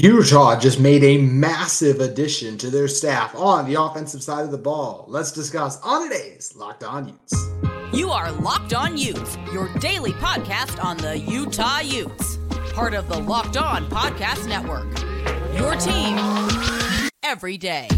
Utah 0.00 0.56
just 0.56 0.78
made 0.78 1.02
a 1.02 1.18
massive 1.18 1.98
addition 2.00 2.56
to 2.58 2.70
their 2.70 2.86
staff 2.86 3.34
on 3.34 3.68
the 3.68 3.82
offensive 3.82 4.22
side 4.22 4.44
of 4.44 4.52
the 4.52 4.56
ball. 4.56 5.04
Let's 5.08 5.32
discuss 5.32 5.80
on 5.82 6.08
today's 6.08 6.54
Locked 6.54 6.84
On 6.84 7.08
Utes. 7.08 7.50
You 7.92 8.10
are 8.10 8.30
Locked 8.30 8.74
On 8.74 8.96
Utes, 8.96 9.36
your 9.52 9.68
daily 9.80 10.12
podcast 10.12 10.80
on 10.84 10.98
the 10.98 11.18
Utah 11.18 11.80
Utes, 11.80 12.38
part 12.72 12.94
of 12.94 13.08
the 13.08 13.18
Locked 13.18 13.56
On 13.56 13.90
Podcast 13.90 14.46
Network. 14.48 14.86
Your 15.58 15.74
team 15.74 16.16
every 17.24 17.58
day. 17.58 17.88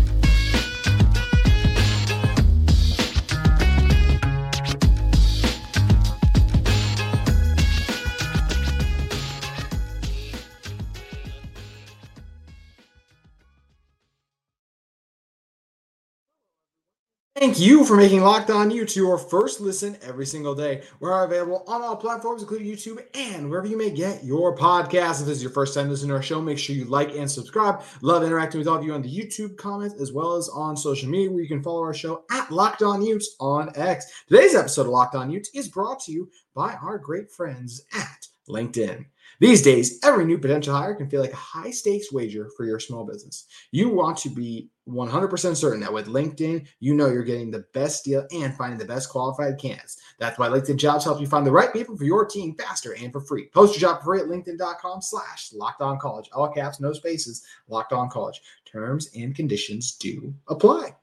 Thank 17.40 17.58
you 17.58 17.86
for 17.86 17.96
making 17.96 18.21
Locked 18.21 18.50
On 18.50 18.71
Utes 18.71 18.94
your 18.94 19.17
first 19.17 19.62
listen 19.62 19.96
every 20.03 20.26
single 20.26 20.54
day. 20.54 20.82
We're 21.00 21.25
available 21.25 21.64
on 21.66 21.80
all 21.80 21.96
platforms, 21.96 22.43
including 22.43 22.66
YouTube 22.66 23.03
and 23.14 23.49
wherever 23.49 23.66
you 23.66 23.79
may 23.79 23.89
get 23.89 24.22
your 24.22 24.54
podcast. 24.54 25.22
If 25.22 25.26
this 25.26 25.39
is 25.39 25.43
your 25.43 25.50
first 25.50 25.72
time 25.72 25.89
listening 25.89 26.11
to 26.11 26.16
our 26.16 26.22
show, 26.22 26.43
make 26.43 26.58
sure 26.58 26.76
you 26.76 26.85
like 26.85 27.14
and 27.14 27.30
subscribe. 27.30 27.80
Love 28.03 28.25
interacting 28.25 28.58
with 28.58 28.68
all 28.68 28.76
of 28.76 28.85
you 28.85 28.93
on 28.93 29.00
the 29.00 29.08
YouTube 29.08 29.57
comments 29.57 29.99
as 29.99 30.13
well 30.13 30.36
as 30.36 30.50
on 30.50 30.76
social 30.76 31.08
media, 31.08 31.30
where 31.30 31.40
you 31.40 31.49
can 31.49 31.63
follow 31.63 31.80
our 31.80 31.94
show 31.94 32.25
at 32.30 32.50
Locked 32.50 32.83
On 32.83 33.00
Utes 33.00 33.36
on 33.41 33.72
X. 33.75 34.05
Today's 34.28 34.55
episode 34.55 34.83
of 34.83 34.88
Locked 34.88 35.14
On 35.14 35.30
Utes 35.30 35.48
is 35.55 35.69
brought 35.69 36.00
to 36.00 36.12
you 36.12 36.30
by 36.55 36.75
our 36.75 36.98
great 36.98 37.33
friends 37.33 37.80
at 37.94 38.27
LinkedIn. 38.50 39.06
These 39.41 39.62
days, 39.62 39.98
every 40.05 40.27
new 40.27 40.36
potential 40.36 40.75
hire 40.75 40.94
can 40.94 41.08
feel 41.08 41.22
like 41.22 41.33
a 41.33 41.36
high 41.36 41.70
stakes 41.70 42.12
wager 42.12 42.50
for 42.55 42.66
your 42.66 42.78
small 42.78 43.06
business. 43.06 43.47
You 43.72 43.88
want 43.88 44.18
to 44.18 44.28
be 44.28 44.68
100% 44.91 45.56
certain 45.56 45.80
that 45.80 45.92
with 45.92 46.06
LinkedIn, 46.06 46.66
you 46.80 46.94
know 46.94 47.08
you're 47.08 47.22
getting 47.22 47.50
the 47.50 47.64
best 47.72 48.05
deal 48.05 48.27
and 48.33 48.55
finding 48.55 48.78
the 48.78 48.84
best 48.84 49.08
qualified 49.08 49.58
candidates. 49.58 49.98
That's 50.19 50.38
why 50.38 50.48
LinkedIn 50.48 50.77
Jobs 50.77 51.05
help 51.05 51.20
you 51.20 51.27
find 51.27 51.46
the 51.46 51.52
right 51.52 51.72
people 51.72 51.96
for 51.96 52.05
your 52.05 52.24
team 52.24 52.55
faster 52.55 52.94
and 52.94 53.12
for 53.12 53.20
free. 53.20 53.46
Post 53.46 53.74
your 53.74 53.91
job 53.91 54.00
for 54.00 54.05
free 54.05 54.20
at 54.20 54.27
linkedin.com 54.27 55.02
slash 55.02 55.52
locked 55.52 55.80
on 55.80 55.98
college. 55.98 56.28
All 56.33 56.48
caps, 56.52 56.80
no 56.80 56.92
spaces, 56.92 57.44
locked 57.68 57.92
on 57.92 58.11
college. 58.11 58.41
Terms 58.64 59.11
and 59.14 59.34
conditions 59.34 59.96
do 59.96 60.34
apply. 60.48 60.94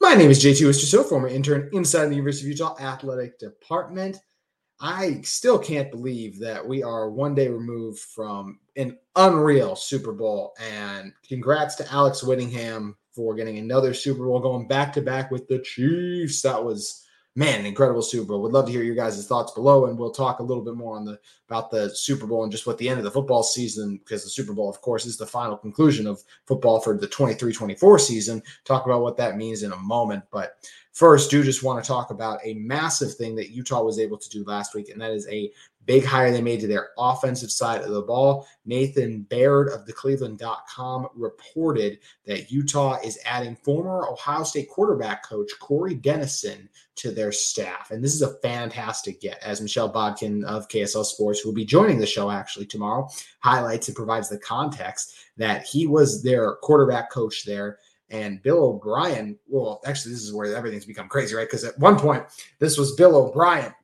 My 0.00 0.14
name 0.14 0.32
is 0.32 0.44
JT 0.44 0.66
Wistrcill, 0.66 1.08
former 1.08 1.28
intern 1.28 1.70
inside 1.72 2.06
the 2.06 2.16
University 2.16 2.46
of 2.46 2.58
Utah 2.58 2.76
Athletic 2.80 3.38
Department. 3.38 4.18
I 4.80 5.20
still 5.22 5.58
can't 5.58 5.90
believe 5.90 6.38
that 6.40 6.66
we 6.66 6.82
are 6.82 7.10
one 7.10 7.34
day 7.34 7.48
removed 7.48 8.00
from 8.00 8.58
an 8.76 8.98
unreal 9.16 9.76
Super 9.76 10.12
Bowl. 10.12 10.54
And 10.60 11.12
congrats 11.26 11.76
to 11.76 11.92
Alex 11.92 12.22
Whittingham 12.22 12.96
for 13.12 13.34
getting 13.34 13.58
another 13.58 13.94
Super 13.94 14.26
Bowl 14.26 14.40
going 14.40 14.66
back 14.66 14.92
to 14.94 15.02
back 15.02 15.30
with 15.30 15.46
the 15.46 15.60
Chiefs. 15.60 16.42
That 16.42 16.64
was 16.64 17.02
man, 17.34 17.60
an 17.60 17.66
incredible 17.66 18.02
Super 18.02 18.28
Bowl. 18.28 18.42
Would 18.42 18.52
love 18.52 18.66
to 18.66 18.72
hear 18.72 18.82
your 18.82 18.94
guys' 18.94 19.26
thoughts 19.26 19.52
below, 19.52 19.86
and 19.86 19.98
we'll 19.98 20.10
talk 20.10 20.38
a 20.38 20.42
little 20.42 20.62
bit 20.62 20.74
more 20.74 20.96
on 20.96 21.04
the 21.04 21.18
about 21.48 21.70
the 21.70 21.90
Super 21.94 22.26
Bowl 22.26 22.42
and 22.42 22.52
just 22.52 22.66
what 22.66 22.78
the 22.78 22.88
end 22.88 22.98
of 22.98 23.04
the 23.04 23.10
football 23.10 23.42
season, 23.42 23.98
because 23.98 24.24
the 24.24 24.30
Super 24.30 24.52
Bowl, 24.52 24.68
of 24.68 24.80
course, 24.80 25.06
is 25.06 25.16
the 25.16 25.26
final 25.26 25.56
conclusion 25.56 26.06
of 26.06 26.22
football 26.46 26.80
for 26.80 26.96
the 26.96 27.08
23-24 27.08 28.00
season. 28.00 28.42
Talk 28.64 28.86
about 28.86 29.02
what 29.02 29.16
that 29.16 29.36
means 29.36 29.62
in 29.62 29.72
a 29.72 29.76
moment. 29.76 30.24
But 30.30 30.56
First, 30.92 31.30
do 31.30 31.42
just 31.42 31.62
want 31.62 31.82
to 31.82 31.88
talk 31.88 32.10
about 32.10 32.40
a 32.44 32.54
massive 32.54 33.14
thing 33.14 33.34
that 33.36 33.50
Utah 33.50 33.82
was 33.82 33.98
able 33.98 34.18
to 34.18 34.28
do 34.28 34.44
last 34.44 34.74
week, 34.74 34.90
and 34.90 35.00
that 35.00 35.10
is 35.10 35.26
a 35.28 35.50
big 35.86 36.04
hire 36.04 36.30
they 36.30 36.42
made 36.42 36.60
to 36.60 36.66
their 36.66 36.90
offensive 36.98 37.50
side 37.50 37.80
of 37.80 37.90
the 37.90 38.02
ball. 38.02 38.46
Nathan 38.66 39.22
Baird 39.22 39.70
of 39.70 39.86
the 39.86 39.92
Cleveland.com 39.92 41.08
reported 41.14 41.98
that 42.26 42.52
Utah 42.52 42.98
is 43.02 43.18
adding 43.24 43.56
former 43.56 44.06
Ohio 44.08 44.44
State 44.44 44.68
quarterback 44.68 45.26
coach 45.26 45.50
Corey 45.60 45.94
Dennison 45.94 46.68
to 46.96 47.10
their 47.10 47.32
staff. 47.32 47.90
And 47.90 48.04
this 48.04 48.14
is 48.14 48.22
a 48.22 48.38
fantastic 48.40 49.20
get, 49.20 49.42
as 49.42 49.60
Michelle 49.60 49.88
Bodkin 49.88 50.44
of 50.44 50.68
KSL 50.68 51.04
Sports, 51.04 51.40
who 51.40 51.48
will 51.48 51.54
be 51.54 51.64
joining 51.64 51.98
the 51.98 52.06
show 52.06 52.30
actually 52.30 52.66
tomorrow, 52.66 53.08
highlights 53.40 53.88
and 53.88 53.96
provides 53.96 54.28
the 54.28 54.38
context 54.38 55.14
that 55.36 55.64
he 55.64 55.86
was 55.86 56.22
their 56.22 56.56
quarterback 56.56 57.10
coach 57.10 57.44
there 57.44 57.78
and 58.12 58.42
Bill 58.42 58.62
O'Brien, 58.62 59.38
well, 59.48 59.80
actually, 59.86 60.12
this 60.12 60.22
is 60.22 60.32
where 60.34 60.54
everything's 60.54 60.84
become 60.84 61.08
crazy, 61.08 61.34
right? 61.34 61.48
Because 61.48 61.64
at 61.64 61.78
one 61.78 61.98
point, 61.98 62.24
this 62.58 62.76
was 62.76 62.94
Bill 62.94 63.16
O'Brien 63.16 63.74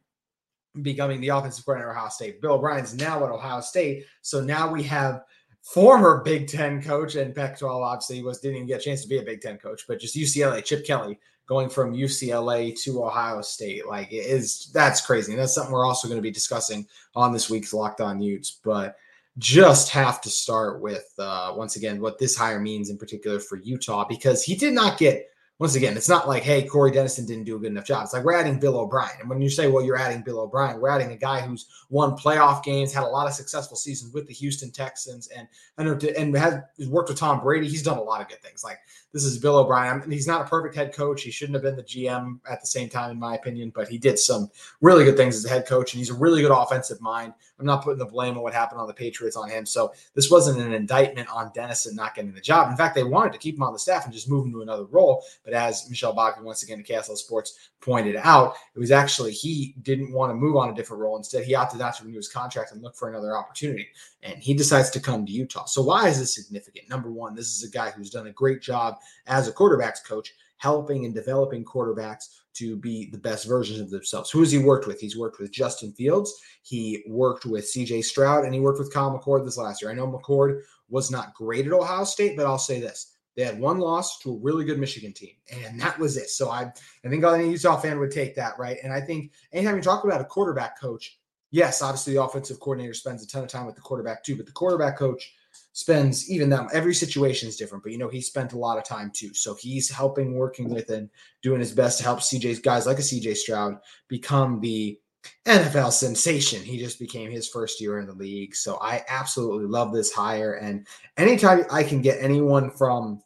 becoming 0.83 1.21
the 1.21 1.29
offensive 1.29 1.65
coordinator 1.65 1.91
at 1.91 1.97
Ohio 1.97 2.11
State. 2.11 2.41
Bill 2.43 2.53
O'Brien's 2.53 2.95
now 2.95 3.25
at 3.25 3.31
Ohio 3.31 3.61
State. 3.63 4.05
So 4.21 4.41
now 4.43 4.71
we 4.71 4.83
have 4.85 5.23
former 5.63 6.23
Big 6.23 6.47
Ten 6.47 6.83
coach 6.83 7.17
and 7.17 7.35
Pac 7.35 7.59
12, 7.59 7.83
obviously, 7.83 8.23
was, 8.23 8.41
didn't 8.41 8.57
even 8.57 8.69
get 8.69 8.81
a 8.81 8.85
chance 8.85 9.03
to 9.03 9.09
be 9.09 9.19
a 9.19 9.23
Big 9.23 9.41
Ten 9.41 9.57
coach, 9.57 9.85
but 9.89 9.99
just 9.99 10.15
UCLA, 10.15 10.63
Chip 10.63 10.87
Kelly 10.87 11.19
going 11.47 11.71
from 11.71 11.95
UCLA 11.95 12.79
to 12.83 13.05
Ohio 13.05 13.41
State. 13.41 13.87
Like, 13.87 14.13
it 14.13 14.27
is 14.27 14.71
that's 14.75 15.01
crazy. 15.01 15.33
And 15.33 15.41
that's 15.41 15.55
something 15.55 15.73
we're 15.73 15.87
also 15.87 16.07
going 16.07 16.19
to 16.19 16.23
be 16.23 16.31
discussing 16.31 16.87
on 17.17 17.33
this 17.33 17.49
week's 17.49 17.73
Locked 17.73 18.03
On 18.03 18.21
Utes. 18.21 18.61
But 18.63 18.97
just 19.39 19.91
have 19.91 20.21
to 20.21 20.29
start 20.29 20.81
with 20.81 21.13
uh, 21.19 21.53
once 21.57 21.77
again 21.77 22.01
what 22.01 22.19
this 22.19 22.37
hire 22.37 22.61
means 22.61 22.91
in 22.91 22.99
particular 22.99 23.39
for 23.39 23.57
Utah 23.57 24.05
because 24.09 24.43
he 24.43 24.55
did 24.55 24.75
not 24.75 24.99
get 24.99 25.29
once 25.59 25.75
again, 25.75 25.97
it's 25.97 26.09
not 26.09 26.29
like, 26.29 26.45
hey, 26.45 26.63
Corey 26.63 26.93
Dennison 26.93 27.27
didn't 27.27 27.43
do 27.43 27.57
a 27.57 27.59
good 27.59 27.73
enough 27.73 27.85
job. 27.85 28.05
It's 28.05 28.13
like 28.13 28.23
we're 28.23 28.37
adding 28.37 28.61
Bill 28.61 28.79
O'Brien. 28.79 29.17
And 29.19 29.29
when 29.29 29.41
you 29.41 29.51
say, 29.51 29.67
well, 29.67 29.85
you're 29.85 29.99
adding 29.99 30.23
Bill 30.23 30.39
O'Brien, 30.39 30.81
we're 30.81 30.89
adding 30.89 31.11
a 31.11 31.17
guy 31.17 31.41
who's 31.41 31.67
won 31.91 32.13
playoff 32.13 32.63
games, 32.63 32.93
had 32.93 33.03
a 33.03 33.09
lot 33.09 33.27
of 33.27 33.33
successful 33.33 33.77
seasons 33.77 34.15
with 34.15 34.29
the 34.29 34.35
Houston 34.35 34.71
Texans, 34.71 35.27
and 35.37 35.49
I 35.77 35.83
know 35.83 35.99
and 36.17 36.37
has 36.37 36.61
worked 36.87 37.09
with 37.09 37.19
Tom 37.19 37.41
Brady. 37.41 37.67
He's 37.67 37.83
done 37.83 37.99
a 37.99 38.03
lot 38.03 38.21
of 38.21 38.29
good 38.29 38.41
things. 38.41 38.63
Like 38.63 38.79
this 39.13 39.25
is 39.25 39.39
Bill 39.39 39.57
O'Brien. 39.57 40.01
And 40.01 40.13
he's 40.13 40.29
not 40.29 40.43
a 40.43 40.49
perfect 40.49 40.77
head 40.77 40.95
coach. 40.95 41.23
He 41.23 41.33
shouldn't 41.33 41.55
have 41.55 41.65
been 41.65 41.77
the 41.77 41.83
GM 41.83 42.39
at 42.49 42.61
the 42.61 42.67
same 42.67 42.89
time, 42.89 43.11
in 43.11 43.19
my 43.19 43.35
opinion, 43.35 43.73
but 43.75 43.89
he 43.89 43.99
did 43.99 44.19
some 44.19 44.49
really 44.81 45.05
good 45.05 45.17
things 45.17 45.35
as 45.35 45.45
a 45.45 45.49
head 45.49 45.67
coach, 45.67 45.93
and 45.93 45.99
he's 45.99 46.11
a 46.11 46.15
really 46.15 46.41
good 46.41 46.57
offensive 46.57 47.01
mind. 47.01 47.33
I'm 47.59 47.67
not 47.67 47.83
putting 47.83 47.99
the 47.99 48.07
blame 48.07 48.37
on 48.37 48.43
what 48.43 48.55
happened 48.55 48.81
on 48.81 48.87
the 48.87 48.95
Patriots 48.95 49.37
on 49.37 49.51
him. 49.51 49.67
So 49.67 49.93
this 50.15 50.31
wasn't 50.31 50.61
an 50.61 50.73
indictment 50.73 51.29
on 51.29 51.51
Dennison 51.55 51.97
not 51.97 52.15
getting 52.15 52.33
the 52.33 52.41
job. 52.41 52.71
In 52.71 52.77
fact, 52.77 52.95
they 52.95 53.03
wanted 53.03 53.33
to 53.33 53.39
keep 53.39 53.57
him 53.57 53.63
on 53.63 53.73
the 53.73 53.79
staff 53.79 54.05
and 54.05 54.13
just 54.13 54.31
move 54.31 54.47
him 54.47 54.53
to 54.53 54.63
another 54.63 54.85
role. 54.85 55.25
But 55.45 55.55
as 55.55 55.89
Michelle 55.89 56.13
Bodkin, 56.13 56.45
once 56.45 56.63
again, 56.63 56.83
to 56.83 56.93
KSL 56.93 57.17
Sports 57.17 57.71
pointed 57.81 58.17
out, 58.17 58.55
it 58.75 58.79
was 58.79 58.91
actually 58.91 59.33
he 59.33 59.75
didn't 59.83 60.13
want 60.13 60.31
to 60.31 60.35
move 60.35 60.57
on 60.57 60.71
a 60.71 60.75
different 60.75 61.03
role. 61.03 61.17
Instead, 61.17 61.45
he 61.45 61.55
opted 61.55 61.81
not 61.81 61.97
to 61.97 62.05
renew 62.05 62.17
his 62.17 62.29
contract 62.29 62.73
and 62.73 62.83
look 62.83 62.97
for 62.97 63.09
another 63.09 63.37
opportunity. 63.37 63.89
And 64.23 64.39
he 64.43 64.55
decides 64.55 64.91
to 64.91 65.01
come 65.01 65.27
to 65.27 65.33
Utah. 65.33 65.65
So 65.65 65.83
why 65.83 66.09
is 66.09 66.19
this 66.19 66.35
significant? 66.35 66.89
Number 66.89 67.11
one, 67.11 67.35
this 67.35 67.57
is 67.57 67.69
a 67.69 67.71
guy 67.71 67.91
who's 67.91 68.11
done 68.11 68.27
a 68.27 68.33
great 68.33 68.63
job 68.63 68.97
as 69.27 69.49
a 69.49 69.53
quarterbacks 69.53 70.05
coach, 70.05 70.35
helping 70.59 71.05
and 71.05 71.15
developing 71.15 71.65
quarterbacks 71.65 72.41
to 72.59 72.77
be 72.77 73.11
the 73.11 73.19
best 73.19 73.47
versions 73.47 73.81
of 73.81 73.91
themselves. 73.91 74.31
Who 74.31 74.41
has 74.41 74.53
he 74.53 74.59
worked 74.59 74.87
with? 74.87 75.01
He's 75.01 75.17
worked 75.17 75.39
with 75.39 75.53
Justin 75.53 75.93
Fields. 75.93 76.33
He 76.63 77.05
worked 77.09 77.47
with 77.47 77.65
CJ 77.73 78.05
Stroud 78.05 78.45
and 78.45 78.55
he 78.55 78.61
worked 78.61 78.79
with 78.79 78.93
Kyle 78.93 79.17
McCord 79.17 79.45
this 79.45 79.57
last 79.57 79.83
year. 79.83 79.91
I 79.91 79.95
know 79.95 80.07
McCord 80.07 80.61
was 80.89 81.11
not 81.11 81.35
great 81.35 81.67
at 81.67 81.73
Ohio 81.73 82.05
State, 82.05 82.37
but 82.37 82.47
I'll 82.47 82.59
say 82.59 82.81
this. 82.81 83.15
They 83.37 83.45
had 83.45 83.61
one 83.61 83.79
loss 83.79 84.19
to 84.21 84.33
a 84.33 84.39
really 84.39 84.65
good 84.65 84.81
Michigan 84.81 85.13
team, 85.13 85.35
and 85.53 85.81
that 85.81 85.97
was 85.97 86.17
it. 86.17 86.29
So 86.29 86.51
I, 86.51 86.73
I 87.05 87.09
think 87.09 87.23
any 87.23 87.51
Utah 87.51 87.77
fan 87.77 88.01
would 88.01 88.11
take 88.11 88.35
that, 88.35 88.59
right? 88.59 88.79
And 88.83 88.93
I 88.93 89.01
think 89.01 89.31
anytime 89.53 89.77
you 89.77 89.83
talk 89.83 90.03
about 90.03 90.21
a 90.21 90.25
quarterback 90.25 90.81
coach, 90.81 91.21
yes, 91.53 91.81
obviously 91.81 92.15
the 92.15 92.23
offensive 92.23 92.59
coordinator 92.59 92.95
spends 92.95 93.23
a 93.23 93.29
ton 93.29 93.45
of 93.45 93.49
time 93.49 93.65
with 93.65 93.77
the 93.77 93.81
quarterback 93.81 94.25
too, 94.25 94.37
but 94.37 94.47
the 94.47 94.53
quarterback 94.53 94.99
coach 94.99 95.35
spends 95.79 96.29
even 96.29 96.51
them 96.51 96.67
every 96.73 96.93
situation 96.93 97.49
is 97.49 97.57
different 97.57 97.85
but 97.85 97.93
you 97.93 97.99
know 97.99 98.09
he 98.09 98.21
spent 98.21 98.53
a 98.53 98.59
lot 98.59 98.79
of 98.79 98.83
time 98.83 99.13
too. 99.15 99.33
So 99.33 99.55
he's 99.55 99.89
helping 99.89 100.35
working 100.35 100.69
with 100.69 100.91
and 100.91 101.09
doing 101.41 101.61
his 101.61 101.71
best 101.71 101.99
to 101.99 102.05
help 102.05 102.19
cj's 102.19 102.59
guys 102.59 102.85
like 102.85 102.99
a 102.99 103.03
cj 103.03 103.37
stroud 103.37 103.79
become 104.09 104.59
the 104.59 104.99
nfl 105.47 105.93
sensation. 105.93 106.65
He 106.65 106.81
just 106.81 106.99
became 106.99 107.31
his 107.31 107.47
first 107.49 107.81
year 107.81 108.01
in 108.01 108.09
the 108.09 108.13
league. 108.13 108.57
So 108.57 108.79
i 108.83 109.05
absolutely 109.09 109.67
love 109.67 109.93
this 109.93 110.11
hire. 110.11 110.55
And 110.55 110.85
anytime 111.17 111.65
i 111.71 111.85
can 111.85 112.03
get 112.03 112.21
anyone 112.21 112.73
from 112.73 113.23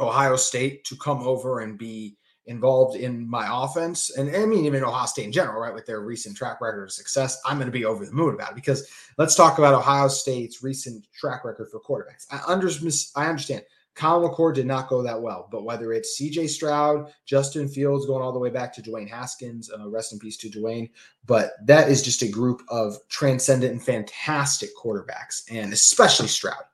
ohio 0.00 0.36
state 0.36 0.84
to 0.84 0.96
come 0.96 1.26
over 1.26 1.60
and 1.60 1.78
be 1.78 2.18
involved 2.46 2.96
in 2.96 3.28
my 3.28 3.46
offense, 3.50 4.10
and 4.16 4.34
I 4.34 4.44
mean 4.44 4.64
even 4.64 4.84
Ohio 4.84 5.06
State 5.06 5.26
in 5.26 5.32
general, 5.32 5.60
right, 5.60 5.74
with 5.74 5.86
their 5.86 6.00
recent 6.00 6.36
track 6.36 6.60
record 6.60 6.84
of 6.84 6.92
success, 6.92 7.40
I'm 7.44 7.56
going 7.56 7.66
to 7.66 7.72
be 7.72 7.84
over 7.84 8.04
the 8.04 8.12
moon 8.12 8.34
about 8.34 8.52
it. 8.52 8.54
Because 8.54 8.88
let's 9.18 9.34
talk 9.34 9.58
about 9.58 9.74
Ohio 9.74 10.08
State's 10.08 10.62
recent 10.62 11.06
track 11.12 11.44
record 11.44 11.68
for 11.70 11.80
quarterbacks. 11.80 12.26
I, 12.30 12.40
under, 12.46 12.68
I 13.16 13.28
understand 13.28 13.62
Kyle 13.94 14.20
McCord 14.20 14.54
did 14.54 14.66
not 14.66 14.88
go 14.88 15.02
that 15.02 15.20
well, 15.20 15.48
but 15.50 15.64
whether 15.64 15.92
it's 15.92 16.16
C.J. 16.16 16.48
Stroud, 16.48 17.12
Justin 17.26 17.68
Fields, 17.68 18.06
going 18.06 18.22
all 18.22 18.32
the 18.32 18.38
way 18.38 18.50
back 18.50 18.72
to 18.74 18.82
Dwayne 18.82 19.08
Haskins, 19.08 19.70
uh, 19.70 19.88
rest 19.88 20.12
in 20.12 20.18
peace 20.18 20.36
to 20.38 20.50
Dwayne, 20.50 20.90
but 21.26 21.52
that 21.64 21.88
is 21.88 22.02
just 22.02 22.22
a 22.22 22.28
group 22.28 22.62
of 22.68 22.96
transcendent 23.08 23.72
and 23.72 23.82
fantastic 23.82 24.70
quarterbacks, 24.76 25.44
and 25.50 25.72
especially 25.72 26.28
Stroud 26.28 26.64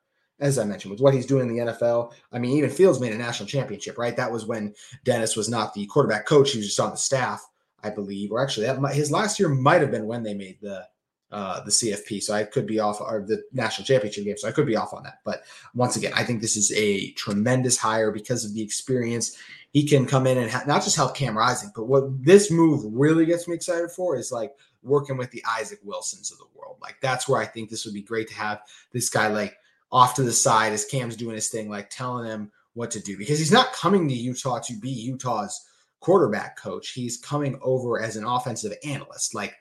as 0.41 0.59
I 0.59 0.65
mentioned, 0.65 0.91
with 0.91 1.01
what 1.01 1.15
he's 1.15 1.27
doing 1.27 1.49
in 1.49 1.55
the 1.55 1.73
NFL. 1.73 2.13
I 2.33 2.39
mean, 2.39 2.57
even 2.57 2.71
Fields 2.71 3.01
made 3.01 3.13
a 3.13 3.19
national 3.19 3.49
championship, 3.49 3.99
right? 3.99 4.17
That 4.17 4.33
was 4.33 4.47
when 4.47 4.75
Dennis 5.05 5.37
was 5.37 5.49
not 5.49 5.75
the 5.75 5.87
quarterback 5.87 6.27
coach; 6.27 6.53
he 6.53 6.59
was 6.59 6.67
just 6.67 6.81
on 6.81 6.91
the 6.91 6.97
staff, 6.97 7.47
I 7.83 7.91
believe. 7.91 8.33
Or 8.33 8.43
actually, 8.43 8.67
that 8.67 8.81
might, 8.81 8.95
his 8.95 9.13
last 9.13 9.39
year 9.39 9.49
might 9.49 9.83
have 9.83 9.91
been 9.91 10.07
when 10.07 10.23
they 10.23 10.35
made 10.35 10.59
the 10.61 10.87
uh, 11.31 11.63
the 11.63 11.71
CFP. 11.71 12.23
So 12.23 12.35
I 12.35 12.45
could 12.45 12.67
be 12.67 12.81
off, 12.81 13.01
or 13.01 13.25
the 13.27 13.43
national 13.53 13.87
championship 13.87 14.25
game. 14.25 14.37
So 14.37 14.49
I 14.49 14.53
could 14.53 14.67
be 14.67 14.77
off 14.77 14.95
on 14.95 15.03
that. 15.05 15.19
But 15.25 15.43
once 15.75 15.97
again, 15.97 16.13
I 16.15 16.25
think 16.25 16.41
this 16.41 16.57
is 16.57 16.73
a 16.73 17.13
tremendous 17.13 17.77
hire 17.77 18.11
because 18.11 18.45
of 18.45 18.55
the 18.55 18.63
experience. 18.63 19.37
He 19.73 19.87
can 19.87 20.07
come 20.07 20.27
in 20.27 20.39
and 20.39 20.51
ha- 20.51 20.65
not 20.67 20.83
just 20.83 20.97
help 20.97 21.15
Cam 21.15 21.39
Rising, 21.39 21.71
but 21.77 21.85
what 21.85 22.25
this 22.25 22.51
move 22.51 22.83
really 22.87 23.27
gets 23.27 23.47
me 23.47 23.55
excited 23.55 23.91
for 23.93 24.17
is 24.17 24.33
like 24.33 24.53
working 24.83 25.17
with 25.17 25.31
the 25.31 25.45
Isaac 25.49 25.79
Wilsons 25.85 26.33
of 26.33 26.39
the 26.39 26.47
world. 26.55 26.79
Like 26.83 26.97
that's 27.01 27.29
where 27.29 27.41
I 27.41 27.47
think 27.47 27.71
this 27.71 27.85
would 27.85 27.95
be 27.95 28.03
great 28.03 28.29
to 28.29 28.35
have 28.35 28.63
this 28.93 29.09
guy 29.09 29.29
like 29.29 29.57
off 29.93 30.15
to 30.15 30.23
the 30.23 30.33
side 30.33 30.73
as 30.73 30.85
Cam's 30.85 31.17
doing 31.17 31.35
his 31.35 31.49
thing, 31.49 31.69
like 31.69 31.91
telling 31.91 32.27
him 32.27 32.51
what 32.75 32.91
to 32.93 33.01
do 33.01 33.19
because 33.19 33.39
he's 33.39 33.53
not 33.53 33.73
coming 33.73 34.09
to 34.09 34.15
Utah 34.15 34.61
to 34.61 34.79
be 34.79 34.91
Utah's 34.91 35.61
quarterback 36.01 36.57
coach. 36.57 36.91
He's 36.91 37.19
coming 37.19 37.59
over 37.63 38.01
as 38.01 38.17
an 38.17 38.25
offensive 38.25 38.73
analyst. 38.85 39.35
Like 39.35 39.55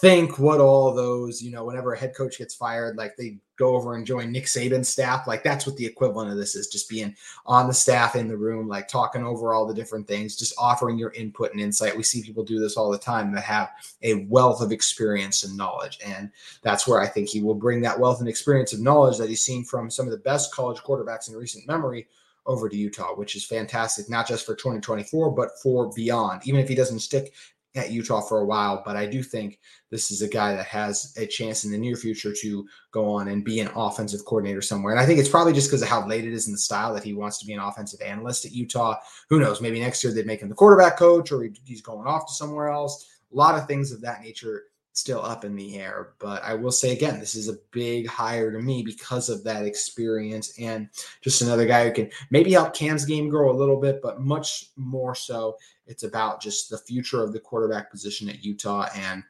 think 0.00 0.38
what 0.38 0.60
all 0.60 0.94
those, 0.94 1.42
you 1.42 1.50
know, 1.50 1.64
whenever 1.64 1.92
a 1.92 1.98
head 1.98 2.14
coach 2.16 2.38
gets 2.38 2.54
fired, 2.54 2.96
like 2.96 3.16
they 3.16 3.38
go 3.56 3.76
over 3.76 3.94
and 3.94 4.06
join 4.06 4.32
Nick 4.32 4.46
Saban's 4.46 4.88
staff. 4.88 5.26
Like 5.26 5.44
that's 5.44 5.66
what 5.66 5.76
the 5.76 5.84
equivalent 5.84 6.30
of 6.30 6.38
this 6.38 6.54
is 6.54 6.68
just 6.68 6.88
being 6.88 7.14
on 7.44 7.68
the 7.68 7.74
staff 7.74 8.16
in 8.16 8.26
the 8.26 8.36
room, 8.36 8.66
like 8.66 8.88
talking 8.88 9.22
over 9.22 9.52
all 9.52 9.66
the 9.66 9.74
different 9.74 10.08
things, 10.08 10.36
just 10.36 10.54
offering 10.58 10.96
your 10.96 11.12
input 11.12 11.52
and 11.52 11.60
insight. 11.60 11.94
We 11.94 12.02
see 12.02 12.22
people 12.22 12.42
do 12.42 12.58
this 12.58 12.78
all 12.78 12.90
the 12.90 12.98
time 12.98 13.34
that 13.34 13.44
have 13.44 13.70
a 14.02 14.24
wealth 14.24 14.62
of 14.62 14.72
experience 14.72 15.44
and 15.44 15.54
knowledge. 15.54 15.98
And 16.04 16.30
that's 16.62 16.88
where 16.88 17.00
I 17.00 17.06
think 17.06 17.28
he 17.28 17.42
will 17.42 17.54
bring 17.54 17.82
that 17.82 18.00
wealth 18.00 18.20
and 18.20 18.28
experience 18.28 18.72
of 18.72 18.80
knowledge 18.80 19.18
that 19.18 19.28
he's 19.28 19.44
seen 19.44 19.64
from 19.64 19.90
some 19.90 20.06
of 20.06 20.12
the 20.12 20.18
best 20.18 20.54
college 20.54 20.78
quarterbacks 20.78 21.28
in 21.28 21.36
recent 21.36 21.68
memory 21.68 22.08
over 22.46 22.70
to 22.70 22.76
Utah, 22.76 23.14
which 23.14 23.36
is 23.36 23.44
fantastic, 23.44 24.08
not 24.08 24.26
just 24.26 24.46
for 24.46 24.54
2024, 24.54 25.30
but 25.32 25.50
for 25.62 25.92
beyond. 25.92 26.40
Even 26.46 26.60
if 26.60 26.68
he 26.68 26.74
doesn't 26.74 27.00
stick 27.00 27.34
at 27.76 27.90
Utah 27.90 28.20
for 28.20 28.40
a 28.40 28.44
while, 28.44 28.82
but 28.84 28.96
I 28.96 29.06
do 29.06 29.22
think 29.22 29.60
this 29.90 30.10
is 30.10 30.22
a 30.22 30.28
guy 30.28 30.54
that 30.54 30.66
has 30.66 31.14
a 31.16 31.26
chance 31.26 31.64
in 31.64 31.70
the 31.70 31.78
near 31.78 31.94
future 31.94 32.34
to 32.40 32.66
go 32.90 33.12
on 33.12 33.28
and 33.28 33.44
be 33.44 33.60
an 33.60 33.70
offensive 33.76 34.24
coordinator 34.24 34.60
somewhere. 34.60 34.92
And 34.92 35.00
I 35.00 35.06
think 35.06 35.20
it's 35.20 35.28
probably 35.28 35.52
just 35.52 35.68
because 35.68 35.82
of 35.82 35.88
how 35.88 36.06
late 36.06 36.24
it 36.24 36.32
is 36.32 36.46
in 36.46 36.52
the 36.52 36.58
style 36.58 36.92
that 36.94 37.04
he 37.04 37.12
wants 37.12 37.38
to 37.38 37.46
be 37.46 37.52
an 37.52 37.60
offensive 37.60 38.00
analyst 38.00 38.44
at 38.44 38.52
Utah. 38.52 38.96
Who 39.28 39.38
knows? 39.38 39.60
Maybe 39.60 39.80
next 39.80 40.02
year 40.02 40.12
they'd 40.12 40.26
make 40.26 40.42
him 40.42 40.48
the 40.48 40.54
quarterback 40.54 40.98
coach 40.98 41.30
or 41.30 41.48
he's 41.64 41.82
going 41.82 42.06
off 42.06 42.26
to 42.26 42.34
somewhere 42.34 42.68
else. 42.68 43.08
A 43.32 43.36
lot 43.36 43.54
of 43.54 43.68
things 43.68 43.92
of 43.92 44.00
that 44.00 44.22
nature 44.22 44.64
still 44.92 45.24
up 45.24 45.44
in 45.44 45.54
the 45.54 45.78
air. 45.78 46.14
But 46.18 46.42
I 46.42 46.54
will 46.54 46.72
say 46.72 46.92
again, 46.92 47.20
this 47.20 47.34
is 47.34 47.48
a 47.48 47.58
big 47.70 48.06
hire 48.06 48.50
to 48.52 48.60
me 48.60 48.82
because 48.82 49.28
of 49.28 49.44
that 49.44 49.64
experience 49.64 50.58
and 50.58 50.88
just 51.22 51.42
another 51.42 51.66
guy 51.66 51.86
who 51.86 51.92
can 51.92 52.10
maybe 52.30 52.52
help 52.52 52.74
Cam's 52.74 53.04
game 53.04 53.28
grow 53.28 53.50
a 53.50 53.56
little 53.56 53.80
bit, 53.80 54.00
but 54.02 54.20
much 54.20 54.70
more 54.76 55.14
so, 55.14 55.56
it's 55.86 56.02
about 56.02 56.40
just 56.40 56.70
the 56.70 56.78
future 56.78 57.22
of 57.22 57.32
the 57.32 57.40
quarterback 57.40 57.90
position 57.90 58.28
at 58.28 58.44
Utah. 58.44 58.88
And 58.94 59.22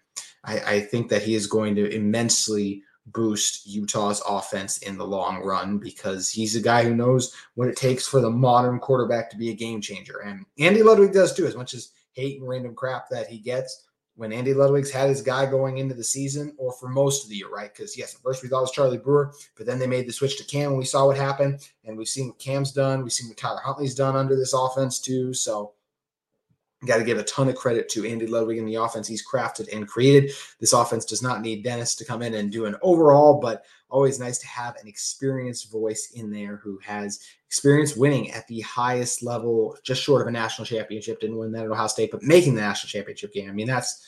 I, 0.44 0.60
I 0.60 0.80
think 0.80 1.08
that 1.10 1.22
he 1.22 1.34
is 1.34 1.46
going 1.46 1.74
to 1.76 1.94
immensely 1.94 2.82
boost 3.06 3.66
Utah's 3.66 4.22
offense 4.28 4.78
in 4.78 4.96
the 4.96 5.06
long 5.06 5.42
run 5.42 5.78
because 5.78 6.30
he's 6.30 6.54
a 6.54 6.60
guy 6.60 6.84
who 6.84 6.94
knows 6.94 7.34
what 7.54 7.68
it 7.68 7.76
takes 7.76 8.06
for 8.06 8.20
the 8.20 8.30
modern 8.30 8.78
quarterback 8.78 9.30
to 9.30 9.36
be 9.36 9.50
a 9.50 9.54
game 9.54 9.80
changer. 9.80 10.18
And 10.18 10.44
Andy 10.58 10.82
Ludwig 10.82 11.12
does 11.12 11.34
too, 11.34 11.46
as 11.46 11.56
much 11.56 11.74
as 11.74 11.90
hate 12.12 12.40
and 12.40 12.48
random 12.48 12.74
crap 12.74 13.08
that 13.10 13.26
he 13.26 13.38
gets 13.38 13.88
when 14.20 14.34
Andy 14.34 14.52
Ludwig's 14.52 14.90
had 14.90 15.08
his 15.08 15.22
guy 15.22 15.46
going 15.46 15.78
into 15.78 15.94
the 15.94 16.04
season 16.04 16.52
or 16.58 16.74
for 16.74 16.90
most 16.90 17.24
of 17.24 17.30
the 17.30 17.36
year, 17.36 17.48
right? 17.48 17.72
Because 17.72 17.96
yes, 17.96 18.14
at 18.14 18.20
first 18.20 18.42
we 18.42 18.50
thought 18.50 18.58
it 18.58 18.60
was 18.60 18.70
Charlie 18.70 18.98
Brewer, 18.98 19.32
but 19.56 19.64
then 19.64 19.78
they 19.78 19.86
made 19.86 20.06
the 20.06 20.12
switch 20.12 20.36
to 20.36 20.44
Cam 20.44 20.72
and 20.72 20.78
we 20.78 20.84
saw 20.84 21.06
what 21.06 21.16
happened. 21.16 21.66
And 21.86 21.96
we've 21.96 22.06
seen 22.06 22.26
what 22.26 22.38
Cam's 22.38 22.70
done. 22.70 23.02
We've 23.02 23.14
seen 23.14 23.30
what 23.30 23.38
Tyler 23.38 23.62
Huntley's 23.64 23.94
done 23.94 24.16
under 24.16 24.36
this 24.36 24.52
offense 24.52 25.00
too. 25.00 25.32
So 25.32 25.72
got 26.84 26.98
to 26.98 27.04
give 27.04 27.16
a 27.16 27.24
ton 27.24 27.48
of 27.48 27.56
credit 27.56 27.88
to 27.90 28.06
Andy 28.06 28.26
Ludwig 28.26 28.58
and 28.58 28.68
the 28.68 28.74
offense 28.74 29.08
he's 29.08 29.26
crafted 29.26 29.74
and 29.74 29.88
created. 29.88 30.32
This 30.58 30.74
offense 30.74 31.06
does 31.06 31.22
not 31.22 31.40
need 31.40 31.64
Dennis 31.64 31.94
to 31.94 32.04
come 32.04 32.20
in 32.20 32.34
and 32.34 32.52
do 32.52 32.66
an 32.66 32.76
overall, 32.82 33.40
but 33.40 33.64
always 33.90 34.18
nice 34.18 34.38
to 34.38 34.46
have 34.46 34.76
an 34.76 34.88
experienced 34.88 35.70
voice 35.70 36.12
in 36.14 36.30
there 36.30 36.56
who 36.56 36.78
has 36.84 37.20
experience 37.46 37.96
winning 37.96 38.30
at 38.30 38.46
the 38.46 38.60
highest 38.60 39.22
level, 39.22 39.76
just 39.82 40.02
short 40.02 40.22
of 40.22 40.28
a 40.28 40.30
national 40.30 40.66
championship. 40.66 41.20
Didn't 41.20 41.36
win 41.36 41.52
that 41.52 41.64
at 41.64 41.70
Ohio 41.70 41.86
State, 41.86 42.10
but 42.10 42.22
making 42.22 42.54
the 42.54 42.60
national 42.60 42.88
championship 42.88 43.32
game. 43.32 43.48
I 43.48 43.52
mean, 43.52 43.66
that's 43.66 44.06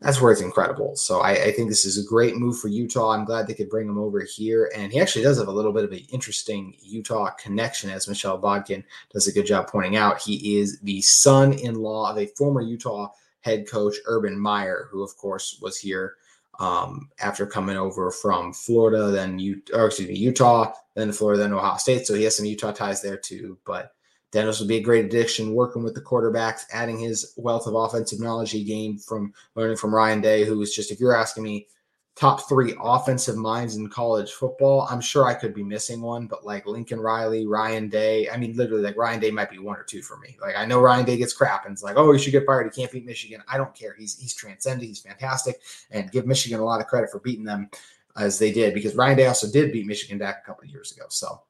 that's 0.00 0.20
where 0.20 0.30
it's 0.30 0.40
incredible. 0.40 0.94
So 0.94 1.20
I, 1.20 1.32
I, 1.32 1.52
think 1.52 1.68
this 1.68 1.84
is 1.84 1.98
a 1.98 2.08
great 2.08 2.36
move 2.36 2.60
for 2.60 2.68
Utah. 2.68 3.10
I'm 3.10 3.24
glad 3.24 3.48
they 3.48 3.54
could 3.54 3.68
bring 3.68 3.88
him 3.88 3.98
over 3.98 4.20
here. 4.20 4.70
And 4.76 4.92
he 4.92 5.00
actually 5.00 5.24
does 5.24 5.38
have 5.38 5.48
a 5.48 5.52
little 5.52 5.72
bit 5.72 5.82
of 5.82 5.90
an 5.90 6.06
interesting 6.12 6.76
Utah 6.80 7.30
connection, 7.30 7.90
as 7.90 8.06
Michelle 8.06 8.38
Bodkin 8.38 8.84
does 9.12 9.26
a 9.26 9.32
good 9.32 9.46
job 9.46 9.66
pointing 9.66 9.96
out. 9.96 10.22
He 10.22 10.58
is 10.58 10.78
the 10.82 11.00
son 11.02 11.52
in 11.52 11.74
law 11.74 12.12
of 12.12 12.16
a 12.16 12.26
former 12.26 12.60
Utah 12.60 13.08
head 13.40 13.66
coach, 13.68 13.96
Urban 14.06 14.38
Meyer, 14.38 14.88
who, 14.92 15.02
of 15.02 15.16
course, 15.16 15.58
was 15.60 15.76
here 15.76 16.14
um, 16.58 17.08
after 17.20 17.46
coming 17.46 17.76
over 17.76 18.10
from 18.10 18.52
Florida, 18.52 19.10
then 19.10 19.38
you 19.38 19.62
or 19.72 19.86
excuse 19.86 20.08
me, 20.08 20.16
Utah, 20.16 20.72
then 20.94 21.12
Florida, 21.12 21.42
then 21.42 21.52
Ohio 21.52 21.76
State. 21.76 22.06
So 22.06 22.14
he 22.14 22.24
has 22.24 22.36
some 22.36 22.46
Utah 22.46 22.72
ties 22.72 23.00
there 23.00 23.16
too. 23.16 23.58
But 23.64 23.92
Dennis 24.30 24.58
would 24.58 24.68
be 24.68 24.76
a 24.76 24.82
great 24.82 25.06
addition, 25.06 25.54
working 25.54 25.82
with 25.82 25.94
the 25.94 26.02
quarterbacks, 26.02 26.62
adding 26.72 26.98
his 26.98 27.32
wealth 27.36 27.66
of 27.66 27.74
offensive 27.74 28.20
knowledge 28.20 28.50
he 28.50 28.64
gained 28.64 29.02
from 29.02 29.32
learning 29.54 29.76
from 29.76 29.94
Ryan 29.94 30.20
Day, 30.20 30.44
who 30.44 30.58
was 30.58 30.74
just, 30.74 30.90
if 30.90 31.00
you're 31.00 31.16
asking 31.16 31.44
me, 31.44 31.66
top 32.18 32.48
three 32.48 32.74
offensive 32.82 33.36
minds 33.36 33.76
in 33.76 33.88
college 33.88 34.32
football. 34.32 34.88
I'm 34.90 35.00
sure 35.00 35.26
I 35.26 35.34
could 35.34 35.54
be 35.54 35.62
missing 35.62 36.00
one, 36.00 36.26
but 36.26 36.44
like 36.44 36.66
Lincoln 36.66 36.98
Riley, 36.98 37.46
Ryan 37.46 37.88
Day, 37.88 38.28
I 38.28 38.36
mean, 38.36 38.56
literally, 38.56 38.82
like 38.82 38.96
Ryan 38.96 39.20
Day 39.20 39.30
might 39.30 39.50
be 39.50 39.60
one 39.60 39.76
or 39.76 39.84
two 39.84 40.02
for 40.02 40.16
me. 40.16 40.36
Like 40.40 40.56
I 40.56 40.66
know 40.66 40.80
Ryan 40.80 41.04
Day 41.04 41.16
gets 41.16 41.32
crap 41.32 41.64
and 41.64 41.72
it's 41.72 41.82
like, 41.84 41.96
oh, 41.96 42.12
he 42.12 42.18
should 42.18 42.32
get 42.32 42.44
fired. 42.44 42.72
He 42.74 42.80
can't 42.80 42.90
beat 42.90 43.06
Michigan. 43.06 43.40
I 43.48 43.56
don't 43.56 43.72
care. 43.72 43.94
He's 43.96 44.18
he's 44.18 44.34
transcended. 44.34 44.88
He's 44.88 44.98
fantastic, 44.98 45.60
and 45.92 46.10
give 46.10 46.26
Michigan 46.26 46.58
a 46.58 46.64
lot 46.64 46.80
of 46.80 46.88
credit 46.88 47.10
for 47.10 47.20
beating 47.20 47.44
them 47.44 47.70
as 48.16 48.36
they 48.36 48.50
did 48.50 48.74
because 48.74 48.96
Ryan 48.96 49.16
Day 49.16 49.26
also 49.26 49.48
did 49.48 49.70
beat 49.70 49.86
Michigan 49.86 50.18
back 50.18 50.40
a 50.42 50.46
couple 50.46 50.64
of 50.64 50.70
years 50.70 50.90
ago. 50.90 51.04
So 51.08 51.40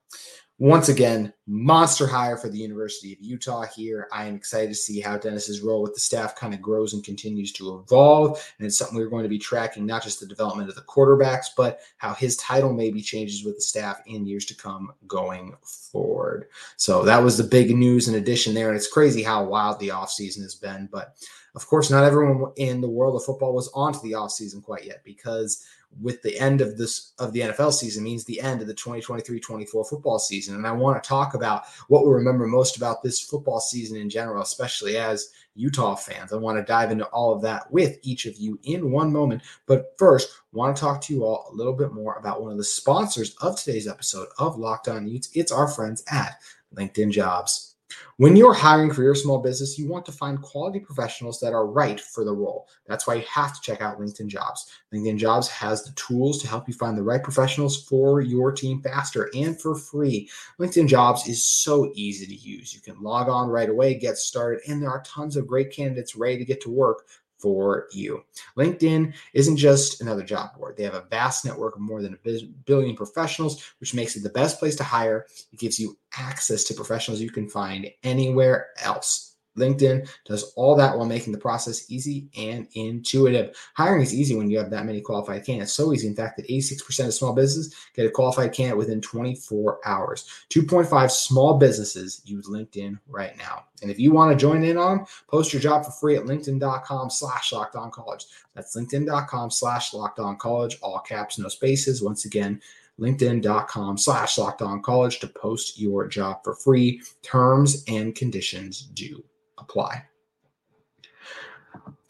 once 0.60 0.88
again, 0.88 1.32
monster 1.46 2.04
hire 2.04 2.36
for 2.36 2.48
the 2.48 2.58
University 2.58 3.12
of 3.12 3.20
Utah 3.20 3.64
here. 3.64 4.08
I 4.12 4.26
am 4.26 4.34
excited 4.34 4.68
to 4.70 4.74
see 4.74 5.00
how 5.00 5.16
Dennis's 5.16 5.60
role 5.60 5.82
with 5.82 5.94
the 5.94 6.00
staff 6.00 6.34
kind 6.34 6.52
of 6.52 6.60
grows 6.60 6.94
and 6.94 7.04
continues 7.04 7.52
to 7.52 7.78
evolve. 7.78 8.44
And 8.58 8.66
it's 8.66 8.76
something 8.76 8.98
we're 8.98 9.08
going 9.08 9.22
to 9.22 9.28
be 9.28 9.38
tracking, 9.38 9.86
not 9.86 10.02
just 10.02 10.18
the 10.18 10.26
development 10.26 10.68
of 10.68 10.74
the 10.74 10.82
quarterbacks, 10.82 11.46
but 11.56 11.78
how 11.98 12.12
his 12.12 12.36
title 12.38 12.72
maybe 12.72 13.00
changes 13.00 13.44
with 13.44 13.54
the 13.54 13.62
staff 13.62 14.02
in 14.06 14.26
years 14.26 14.44
to 14.46 14.56
come 14.56 14.92
going 15.06 15.54
forward. 15.62 16.46
So 16.76 17.04
that 17.04 17.22
was 17.22 17.36
the 17.36 17.44
big 17.44 17.74
news 17.76 18.08
in 18.08 18.16
addition 18.16 18.52
there. 18.52 18.68
And 18.68 18.76
it's 18.76 18.92
crazy 18.92 19.22
how 19.22 19.44
wild 19.44 19.78
the 19.78 19.88
offseason 19.88 20.42
has 20.42 20.56
been. 20.56 20.88
But 20.90 21.14
of 21.54 21.68
course, 21.68 21.88
not 21.88 22.02
everyone 22.02 22.52
in 22.56 22.80
the 22.80 22.90
world 22.90 23.14
of 23.14 23.24
football 23.24 23.54
was 23.54 23.70
onto 23.74 24.00
the 24.00 24.12
offseason 24.12 24.62
quite 24.62 24.84
yet 24.84 25.04
because– 25.04 25.64
with 26.00 26.22
the 26.22 26.38
end 26.38 26.60
of 26.60 26.76
this 26.76 27.12
of 27.18 27.32
the 27.32 27.40
NFL 27.40 27.72
season 27.72 28.04
means 28.04 28.24
the 28.24 28.40
end 28.40 28.60
of 28.60 28.66
the 28.66 28.74
2023-24 28.74 29.88
football 29.88 30.18
season. 30.18 30.54
And 30.54 30.66
I 30.66 30.72
want 30.72 31.02
to 31.02 31.08
talk 31.08 31.34
about 31.34 31.64
what 31.88 32.06
we 32.06 32.12
remember 32.12 32.46
most 32.46 32.76
about 32.76 33.02
this 33.02 33.20
football 33.20 33.60
season 33.60 33.96
in 33.96 34.08
general, 34.08 34.42
especially 34.42 34.96
as 34.96 35.30
Utah 35.54 35.96
fans. 35.96 36.32
I 36.32 36.36
want 36.36 36.56
to 36.58 36.64
dive 36.64 36.92
into 36.92 37.06
all 37.06 37.34
of 37.34 37.42
that 37.42 37.70
with 37.72 37.98
each 38.02 38.26
of 38.26 38.36
you 38.36 38.60
in 38.62 38.92
one 38.92 39.12
moment. 39.12 39.42
But 39.66 39.94
first, 39.98 40.30
want 40.52 40.76
to 40.76 40.80
talk 40.80 41.00
to 41.02 41.14
you 41.14 41.24
all 41.24 41.48
a 41.50 41.54
little 41.54 41.72
bit 41.72 41.92
more 41.92 42.14
about 42.14 42.42
one 42.42 42.52
of 42.52 42.58
the 42.58 42.64
sponsors 42.64 43.34
of 43.40 43.58
today's 43.58 43.88
episode 43.88 44.28
of 44.38 44.56
Locked 44.56 44.88
On 44.88 45.08
Utes. 45.08 45.30
It's 45.34 45.52
our 45.52 45.68
friends 45.68 46.04
at 46.10 46.40
LinkedIn 46.74 47.10
Jobs. 47.10 47.67
When 48.16 48.36
you're 48.36 48.52
hiring 48.52 48.92
for 48.92 49.02
your 49.02 49.14
small 49.14 49.38
business, 49.38 49.78
you 49.78 49.88
want 49.88 50.04
to 50.06 50.12
find 50.12 50.42
quality 50.42 50.80
professionals 50.80 51.38
that 51.40 51.52
are 51.52 51.66
right 51.66 52.00
for 52.00 52.24
the 52.24 52.32
role. 52.32 52.68
That's 52.86 53.06
why 53.06 53.14
you 53.14 53.24
have 53.32 53.54
to 53.54 53.60
check 53.60 53.80
out 53.80 54.00
LinkedIn 54.00 54.26
Jobs. 54.26 54.70
LinkedIn 54.92 55.18
Jobs 55.18 55.48
has 55.48 55.84
the 55.84 55.92
tools 55.92 56.40
to 56.42 56.48
help 56.48 56.66
you 56.66 56.74
find 56.74 56.96
the 56.96 57.02
right 57.02 57.22
professionals 57.22 57.84
for 57.84 58.20
your 58.20 58.52
team 58.52 58.82
faster 58.82 59.30
and 59.34 59.60
for 59.60 59.74
free. 59.74 60.28
LinkedIn 60.58 60.88
Jobs 60.88 61.28
is 61.28 61.44
so 61.44 61.92
easy 61.94 62.26
to 62.26 62.34
use. 62.34 62.74
You 62.74 62.80
can 62.80 63.00
log 63.02 63.28
on 63.28 63.48
right 63.48 63.68
away, 63.68 63.94
get 63.94 64.18
started, 64.18 64.62
and 64.68 64.82
there 64.82 64.90
are 64.90 65.02
tons 65.02 65.36
of 65.36 65.46
great 65.46 65.70
candidates 65.70 66.16
ready 66.16 66.38
to 66.38 66.44
get 66.44 66.60
to 66.62 66.70
work 66.70 67.06
for 67.38 67.86
you. 67.92 68.24
LinkedIn 68.56 69.14
isn't 69.32 69.56
just 69.56 70.00
another 70.00 70.22
job 70.22 70.56
board. 70.56 70.76
They 70.76 70.82
have 70.82 70.94
a 70.94 71.06
vast 71.08 71.44
network 71.44 71.76
of 71.76 71.80
more 71.80 72.02
than 72.02 72.14
a 72.14 72.40
billion 72.66 72.96
professionals, 72.96 73.62
which 73.78 73.94
makes 73.94 74.16
it 74.16 74.22
the 74.22 74.30
best 74.30 74.58
place 74.58 74.76
to 74.76 74.84
hire. 74.84 75.26
It 75.52 75.58
gives 75.58 75.78
you 75.78 75.96
access 76.18 76.64
to 76.64 76.74
professionals 76.74 77.20
you 77.20 77.30
can 77.30 77.48
find 77.48 77.90
anywhere 78.02 78.68
else. 78.82 79.28
LinkedIn 79.58 80.08
does 80.24 80.52
all 80.56 80.76
that 80.76 80.96
while 80.96 81.06
making 81.06 81.32
the 81.32 81.38
process 81.38 81.90
easy 81.90 82.28
and 82.36 82.66
intuitive. 82.74 83.56
Hiring 83.74 84.02
is 84.02 84.14
easy 84.14 84.36
when 84.36 84.48
you 84.48 84.58
have 84.58 84.70
that 84.70 84.86
many 84.86 85.00
qualified 85.00 85.44
candidates. 85.44 85.72
So 85.72 85.92
easy, 85.92 86.06
in 86.06 86.14
fact, 86.14 86.36
that 86.36 86.48
86% 86.48 87.06
of 87.06 87.14
small 87.14 87.34
businesses 87.34 87.74
get 87.94 88.06
a 88.06 88.10
qualified 88.10 88.52
candidate 88.52 88.78
within 88.78 89.00
24 89.00 89.80
hours. 89.84 90.28
2.5 90.50 91.10
small 91.10 91.58
businesses 91.58 92.22
use 92.24 92.48
LinkedIn 92.48 92.98
right 93.06 93.36
now. 93.36 93.64
And 93.82 93.90
if 93.90 93.98
you 93.98 94.12
want 94.12 94.32
to 94.32 94.40
join 94.40 94.64
in 94.64 94.76
on, 94.76 95.06
post 95.28 95.52
your 95.52 95.62
job 95.62 95.84
for 95.84 95.92
free 95.92 96.16
at 96.16 96.24
linkedin.com 96.24 97.10
slash 97.10 97.52
locked 97.52 97.76
on 97.76 97.90
college. 97.90 98.26
That's 98.54 98.76
linkedin.com 98.76 99.50
slash 99.50 99.94
locked 99.94 100.18
on 100.18 100.36
college, 100.36 100.78
all 100.82 101.00
caps, 101.00 101.38
no 101.38 101.48
spaces. 101.48 102.02
Once 102.02 102.24
again, 102.24 102.60
linkedin.com 102.98 103.98
slash 103.98 104.38
locked 104.38 104.62
on 104.62 104.82
college 104.82 105.20
to 105.20 105.26
post 105.28 105.78
your 105.78 106.06
job 106.06 106.42
for 106.42 106.54
free. 106.54 107.00
Terms 107.22 107.84
and 107.88 108.14
conditions 108.14 108.82
do 108.94 109.22
apply. 109.58 110.04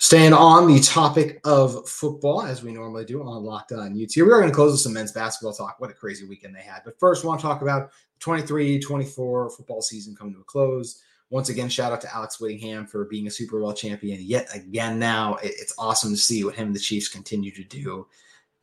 Staying 0.00 0.32
on 0.32 0.72
the 0.72 0.78
topic 0.80 1.40
of 1.44 1.88
football, 1.88 2.42
as 2.42 2.62
we 2.62 2.72
normally 2.72 3.04
do 3.04 3.20
on 3.20 3.42
Locked 3.42 3.72
On 3.72 3.92
here 3.92 4.24
we 4.24 4.30
are 4.30 4.38
going 4.38 4.48
to 4.48 4.54
close 4.54 4.70
with 4.70 4.80
some 4.80 4.92
men's 4.92 5.10
basketball 5.10 5.52
talk. 5.52 5.80
What 5.80 5.90
a 5.90 5.94
crazy 5.94 6.24
weekend 6.24 6.54
they 6.54 6.62
had. 6.62 6.82
But 6.84 7.00
first, 7.00 7.24
I 7.24 7.28
want 7.28 7.40
to 7.40 7.46
talk 7.46 7.62
about 7.62 7.90
23 8.20 8.78
24 8.78 9.50
football 9.50 9.82
season 9.82 10.14
coming 10.14 10.34
to 10.34 10.40
a 10.40 10.44
close. 10.44 11.02
Once 11.30 11.48
again, 11.48 11.68
shout 11.68 11.92
out 11.92 12.00
to 12.00 12.14
Alex 12.14 12.40
Whittingham 12.40 12.86
for 12.86 13.06
being 13.06 13.26
a 13.26 13.30
Super 13.30 13.60
Bowl 13.60 13.72
champion 13.72 14.20
yet 14.22 14.48
again. 14.54 15.00
Now 15.00 15.36
it's 15.42 15.74
awesome 15.78 16.12
to 16.12 16.16
see 16.16 16.44
what 16.44 16.54
him 16.54 16.68
and 16.68 16.76
the 16.76 16.80
Chiefs 16.80 17.08
continue 17.08 17.50
to 17.50 17.64
do. 17.64 18.06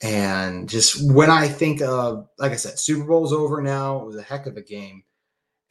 And 0.02 0.68
just 0.68 1.12
when 1.12 1.30
I 1.30 1.48
think 1.48 1.82
of, 1.82 2.28
like 2.38 2.52
I 2.52 2.58
said, 2.58 2.78
Super 2.78 3.06
Bowl's 3.06 3.34
over 3.34 3.62
now. 3.62 4.02
It 4.02 4.06
was 4.06 4.18
a 4.18 4.22
heck 4.22 4.46
of 4.46 4.58
a 4.58 4.62
game. 4.62 5.04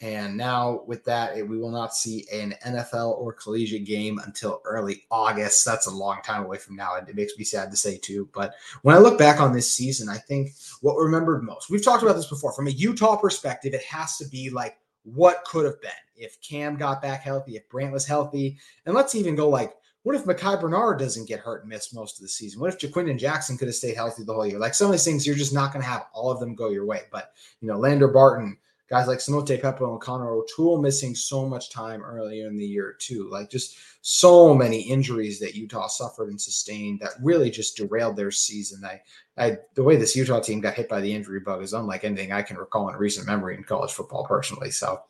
And 0.01 0.37
now 0.37 0.83
with 0.87 1.05
that, 1.05 1.39
it, 1.39 1.49
we 1.49 1.57
will 1.57 1.71
not 1.71 1.95
see 1.95 2.27
an 2.33 2.55
NFL 2.67 3.17
or 3.19 3.33
collegiate 3.33 3.87
game 3.87 4.19
until 4.27 4.61
early 4.65 5.05
August. 5.11 5.65
That's 5.65 5.87
a 5.87 5.91
long 5.91 6.21
time 6.23 6.45
away 6.45 6.59
from 6.59 6.77
now. 6.77 6.97
It 6.97 7.15
makes 7.15 7.39
me 7.39 7.45
sad 7.45 7.71
to 7.71 7.77
say 7.77 7.97
too. 7.97 8.29
But 8.35 8.55
when 8.83 8.95
I 8.95 8.99
look 8.99 9.19
back 9.19 9.41
on 9.41 9.53
this 9.53 9.73
season, 9.73 10.09
I 10.09 10.19
think 10.19 10.53
what 10.81 10.97
remembered 10.97 11.45
most, 11.45 11.71
we've 11.71 11.85
talked 11.85 12.03
about 12.03 12.17
this 12.17 12.29
before, 12.29 12.53
from 12.53 12.67
a 12.67 12.73
Utah 12.73 13.17
perspective, 13.17 13.73
it 13.73 13.85
has 13.85 14.19
to 14.19 14.29
be 14.29 14.51
like 14.51 14.79
what 15.05 15.45
could 15.45 15.65
have 15.65 15.81
been 15.81 15.91
if 16.17 16.41
Cam 16.41 16.77
got 16.77 17.01
back 17.01 17.23
healthy, 17.23 17.57
if 17.57 17.69
Brant 17.69 17.93
was 17.93 18.07
healthy. 18.07 18.59
And 18.87 18.95
let's 18.95 19.15
even 19.15 19.37
go 19.37 19.49
like, 19.49 19.75
what 20.05 20.15
if 20.15 20.27
Micah 20.27 20.59
Bernard 20.59 20.99
doesn't 20.99 21.27
get 21.27 21.41
hurt 21.41 21.63
and 21.63 21.71
miss 21.71 21.95
most 21.95 22.19
of 22.19 22.23
the 22.23 22.29
season? 22.29 22.61
What 22.61 22.73
if 22.73 22.79
Ja'Quinden 22.79 23.19
Jackson 23.19 23.57
could 23.57 23.69
have 23.69 23.75
stayed 23.75 23.97
healthy 23.97 24.23
the 24.23 24.35
whole 24.35 24.47
year? 24.47 24.59
Like 24.59 24.75
some 24.75 24.87
of 24.87 24.93
these 24.93 25.05
things, 25.05 25.27
you're 25.27 25.35
just 25.35 25.55
not 25.55 25.73
going 25.73 25.83
to 25.83 25.89
have 25.89 26.07
all 26.13 26.31
of 26.31 26.41
them 26.41 26.55
go 26.55 26.69
your 26.69 26.85
way. 26.85 27.05
But, 27.11 27.33
you 27.63 27.69
know, 27.69 27.79
Lander 27.79 28.09
Barton, 28.09 28.59
guys 28.91 29.07
like 29.07 29.19
Simote 29.19 29.63
Pepa 29.63 29.91
and 29.91 30.01
Connor 30.03 30.31
O'Toole 30.31 30.83
missing 30.83 31.15
so 31.15 31.49
much 31.49 31.71
time 31.71 32.03
earlier 32.03 32.47
in 32.49 32.59
the 32.59 32.67
year 32.67 32.97
too. 32.99 33.31
Like 33.31 33.49
just 33.49 33.79
so 34.03 34.55
many 34.55 34.83
injuries 34.83 35.41
that 35.41 35.55
Utah 35.55 35.87
suffered 35.87 36.29
and 36.29 36.39
sustained 36.39 37.01
that 37.01 37.13
really 37.23 37.49
just 37.49 37.79
derailed 37.79 38.17
their 38.17 38.31
season. 38.31 38.85
I, 38.85 39.01
I 39.43 39.57
the 39.75 39.83
way 39.83 39.97
this 39.97 40.15
Utah 40.15 40.41
team 40.41 40.61
got 40.61 40.75
hit 40.75 40.91
by 40.91 41.01
the 41.01 41.15
injury 41.15 41.41
bug 41.41 41.63
is 41.63 41.73
unlike 41.73 42.05
anything 42.05 42.31
I 42.31 42.43
can 42.43 42.59
recall 42.59 42.91
in 42.91 42.97
recent 42.97 43.27
memory 43.27 43.57
in 43.57 43.65
college 43.65 43.93
football 43.93 44.27
personally. 44.27 44.71
So 44.71 45.01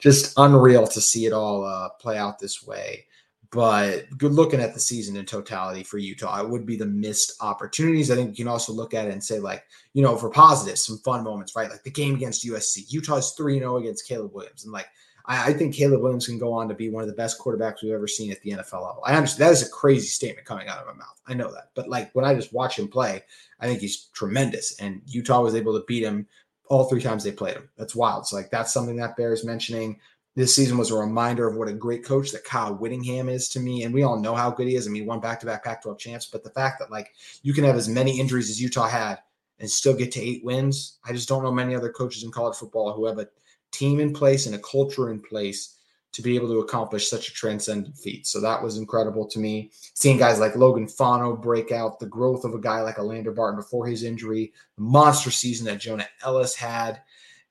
just 0.00 0.34
unreal 0.36 0.88
to 0.88 1.00
see 1.00 1.26
it 1.26 1.32
all 1.32 1.64
uh, 1.64 1.90
play 2.00 2.18
out 2.18 2.40
this 2.40 2.66
way 2.66 3.06
but 3.52 4.06
good 4.16 4.32
looking 4.32 4.60
at 4.60 4.72
the 4.72 4.80
season 4.80 5.14
in 5.14 5.26
totality 5.26 5.82
for 5.82 5.98
Utah, 5.98 6.40
it 6.40 6.48
would 6.48 6.64
be 6.64 6.76
the 6.76 6.86
missed 6.86 7.34
opportunities. 7.42 8.10
I 8.10 8.14
think 8.14 8.30
you 8.30 8.44
can 8.46 8.50
also 8.50 8.72
look 8.72 8.94
at 8.94 9.06
it 9.06 9.12
and 9.12 9.22
say, 9.22 9.38
like, 9.38 9.64
you 9.92 10.02
know, 10.02 10.16
for 10.16 10.30
positives, 10.30 10.86
some 10.86 10.96
fun 10.98 11.22
moments, 11.22 11.54
right? 11.54 11.70
Like 11.70 11.82
the 11.84 11.90
game 11.90 12.14
against 12.14 12.46
USC. 12.46 12.90
Utah's 12.90 13.32
3 13.32 13.58
0 13.58 13.76
against 13.76 14.08
Caleb 14.08 14.32
Williams. 14.32 14.64
And 14.64 14.72
like, 14.72 14.88
I, 15.26 15.50
I, 15.50 15.52
think 15.52 15.74
Caleb 15.74 16.00
Williams 16.00 16.26
can 16.26 16.38
go 16.38 16.50
on 16.50 16.66
to 16.68 16.74
be 16.74 16.88
one 16.88 17.02
of 17.02 17.10
the 17.10 17.14
best 17.14 17.38
quarterbacks 17.38 17.82
we've 17.82 17.92
ever 17.92 18.08
seen 18.08 18.32
at 18.32 18.40
the 18.40 18.52
NFL 18.52 18.86
level. 18.86 19.02
I 19.04 19.14
understand 19.14 19.50
that 19.50 19.52
is 19.52 19.68
a 19.68 19.70
crazy 19.70 20.06
statement 20.06 20.46
coming 20.46 20.68
out 20.68 20.78
of 20.78 20.86
my 20.86 20.94
mouth. 20.94 21.20
I 21.26 21.34
know 21.34 21.52
that. 21.52 21.72
But 21.74 21.90
like, 21.90 22.10
when 22.14 22.24
I 22.24 22.34
just 22.34 22.54
watch 22.54 22.78
him 22.78 22.88
play, 22.88 23.22
I 23.60 23.66
think 23.66 23.80
he's 23.80 24.06
tremendous. 24.14 24.80
And 24.80 25.02
Utah 25.04 25.42
was 25.42 25.54
able 25.54 25.78
to 25.78 25.84
beat 25.86 26.04
him 26.04 26.26
all 26.68 26.84
three 26.84 27.02
times 27.02 27.22
they 27.22 27.32
played 27.32 27.56
him. 27.56 27.68
That's 27.76 27.94
wild. 27.94 28.26
So, 28.26 28.36
like, 28.36 28.50
that's 28.50 28.72
something 28.72 28.96
that 28.96 29.14
bears 29.18 29.44
mentioning 29.44 30.00
this 30.34 30.54
season 30.54 30.78
was 30.78 30.90
a 30.90 30.96
reminder 30.96 31.46
of 31.46 31.56
what 31.56 31.68
a 31.68 31.72
great 31.72 32.04
coach 32.04 32.30
that 32.32 32.44
Kyle 32.44 32.74
Whittingham 32.74 33.28
is 33.28 33.48
to 33.50 33.60
me. 33.60 33.84
And 33.84 33.92
we 33.92 34.02
all 34.02 34.18
know 34.18 34.34
how 34.34 34.50
good 34.50 34.66
he 34.66 34.76
is. 34.76 34.86
I 34.86 34.90
mean, 34.90 35.06
won 35.06 35.20
back 35.20 35.40
to 35.40 35.46
back 35.46 35.64
Pac 35.64 35.82
12 35.82 35.98
champs, 35.98 36.26
but 36.26 36.42
the 36.42 36.50
fact 36.50 36.78
that 36.78 36.90
like 36.90 37.12
you 37.42 37.52
can 37.52 37.64
have 37.64 37.76
as 37.76 37.88
many 37.88 38.18
injuries 38.18 38.48
as 38.48 38.60
Utah 38.60 38.88
had 38.88 39.18
and 39.60 39.70
still 39.70 39.94
get 39.94 40.10
to 40.12 40.20
eight 40.20 40.44
wins, 40.44 40.98
I 41.04 41.12
just 41.12 41.28
don't 41.28 41.42
know 41.42 41.52
many 41.52 41.74
other 41.74 41.90
coaches 41.90 42.24
in 42.24 42.30
college 42.30 42.56
football 42.56 42.92
who 42.92 43.06
have 43.06 43.18
a 43.18 43.28
team 43.72 44.00
in 44.00 44.12
place 44.12 44.46
and 44.46 44.54
a 44.54 44.58
culture 44.58 45.10
in 45.10 45.20
place 45.20 45.76
to 46.12 46.22
be 46.22 46.34
able 46.36 46.48
to 46.48 46.60
accomplish 46.60 47.08
such 47.08 47.28
a 47.28 47.32
transcendent 47.32 47.96
feat. 47.96 48.26
So 48.26 48.38
that 48.40 48.62
was 48.62 48.76
incredible 48.76 49.26
to 49.28 49.38
me. 49.38 49.70
Seeing 49.94 50.18
guys 50.18 50.38
like 50.38 50.56
Logan 50.56 50.86
Fano 50.86 51.34
break 51.34 51.72
out, 51.72 51.98
the 51.98 52.06
growth 52.06 52.44
of 52.44 52.54
a 52.54 52.60
guy 52.60 52.82
like 52.82 52.98
Lander 52.98 53.32
Barton 53.32 53.58
before 53.58 53.86
his 53.86 54.02
injury, 54.02 54.52
the 54.76 54.82
monster 54.82 55.30
season 55.30 55.66
that 55.66 55.80
Jonah 55.80 56.08
Ellis 56.22 56.54
had 56.54 57.00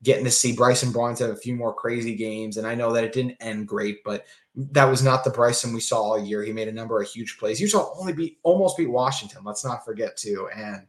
getting 0.04 0.26
to 0.26 0.32
see 0.32 0.56
Bryson 0.56 0.92
Barnes 0.92 1.20
have 1.20 1.30
a 1.30 1.36
few 1.36 1.56
more 1.56 1.74
crazy 1.74 2.16
games. 2.16 2.58
And 2.58 2.66
I 2.66 2.76
know 2.76 2.92
that 2.94 3.04
it 3.04 3.14
didn't 3.14 3.38
end 3.40 3.68
great, 3.68 4.04
but 4.04 4.26
that 4.56 4.86
was 4.86 5.04
not 5.04 5.24
the 5.24 5.30
Bryson 5.30 5.74
we 5.74 5.80
saw 5.80 6.02
all 6.02 6.20
year. 6.20 6.44
He 6.44 6.52
made 6.52 6.68
a 6.68 6.74
number 6.74 7.02
of 7.02 7.08
huge 7.08 7.38
plays. 7.38 7.62
Utah 7.62 7.94
only 7.96 8.14
beat 8.14 8.40
almost 8.44 8.78
beat 8.78 8.90
Washington. 8.90 9.42
Let's 9.46 9.64
not 9.64 9.86
forget 9.86 10.18
too. 10.18 10.50
And 10.56 10.88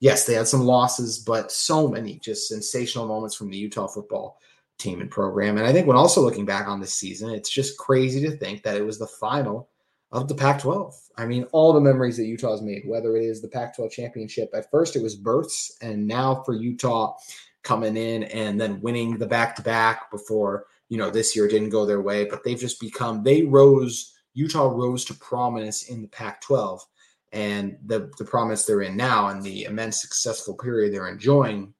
yes, 0.00 0.24
they 0.24 0.34
had 0.34 0.48
some 0.48 0.62
losses, 0.62 1.18
but 1.18 1.52
so 1.52 1.88
many 1.88 2.18
just 2.20 2.48
sensational 2.48 3.06
moments 3.06 3.34
from 3.34 3.50
the 3.50 3.58
Utah 3.58 3.88
football 3.88 4.38
team 4.78 5.00
and 5.00 5.10
program. 5.10 5.58
And 5.58 5.66
I 5.66 5.72
think 5.72 5.86
when 5.86 5.96
also 5.96 6.20
looking 6.20 6.46
back 6.46 6.66
on 6.66 6.80
this 6.80 6.94
season, 6.94 7.30
it's 7.30 7.50
just 7.50 7.78
crazy 7.78 8.20
to 8.22 8.36
think 8.36 8.62
that 8.62 8.76
it 8.76 8.84
was 8.84 8.98
the 8.98 9.06
final 9.06 9.68
of 10.10 10.28
the 10.28 10.34
Pac 10.34 10.60
12. 10.60 10.94
I 11.16 11.26
mean, 11.26 11.44
all 11.52 11.72
the 11.72 11.80
memories 11.80 12.16
that 12.16 12.26
Utah 12.26 12.52
has 12.52 12.62
made, 12.62 12.82
whether 12.86 13.16
it 13.16 13.24
is 13.24 13.40
the 13.40 13.48
Pac 13.48 13.76
12 13.76 13.90
championship, 13.90 14.50
at 14.54 14.70
first 14.70 14.96
it 14.96 15.02
was 15.02 15.14
births, 15.14 15.76
and 15.82 16.06
now 16.06 16.42
for 16.44 16.54
Utah, 16.54 17.16
coming 17.62 17.96
in 17.96 18.24
and 18.24 18.60
then 18.60 18.80
winning 18.80 19.16
the 19.16 19.26
back 19.26 19.56
to 19.56 19.62
back 19.62 20.10
before, 20.10 20.66
you 20.88 20.98
know, 20.98 21.10
this 21.10 21.34
year 21.34 21.48
didn't 21.48 21.70
go 21.70 21.86
their 21.86 22.02
way, 22.02 22.24
but 22.24 22.44
they've 22.44 22.58
just 22.58 22.80
become, 22.80 23.22
they 23.22 23.42
rose, 23.42 24.14
Utah 24.34 24.68
rose 24.68 25.04
to 25.06 25.14
prominence 25.14 25.84
in 25.84 26.02
the 26.02 26.08
Pac 26.08 26.40
12 26.40 26.84
and 27.32 27.78
the, 27.86 28.10
the 28.18 28.24
prominence 28.24 28.64
they're 28.64 28.82
in 28.82 28.96
now 28.96 29.28
and 29.28 29.42
the 29.42 29.64
immense 29.64 30.00
successful 30.00 30.54
period 30.54 30.92
they're 30.92 31.08
enjoying. 31.08 31.72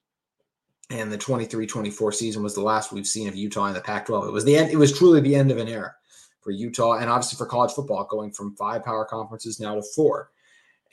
And 0.91 1.11
the 1.11 1.19
23 1.19 1.67
24 1.67 2.13
season 2.13 2.43
was 2.43 2.55
the 2.55 2.63
last 2.63 2.93
we've 2.93 3.07
seen 3.07 3.29
of 3.29 3.37
Utah 3.37 3.67
in 3.67 3.75
the 3.75 3.81
Pac 3.81 4.07
12. 4.07 4.29
It 4.29 4.33
was 4.33 4.45
the 4.45 4.57
end, 4.57 4.71
it 4.71 4.77
was 4.77 4.97
truly 4.97 5.21
the 5.21 5.35
end 5.35 5.51
of 5.51 5.59
an 5.59 5.69
era 5.69 5.95
for 6.43 6.51
Utah 6.51 6.99
and 6.99 7.09
obviously 7.09 7.39
for 7.39 7.47
college 7.47 7.73
football, 7.73 8.05
going 8.05 8.33
from 8.33 8.57
five 8.57 8.85
power 8.85 9.05
conferences 9.05 9.61
now 9.61 9.75
to 9.75 9.83
four. 9.95 10.31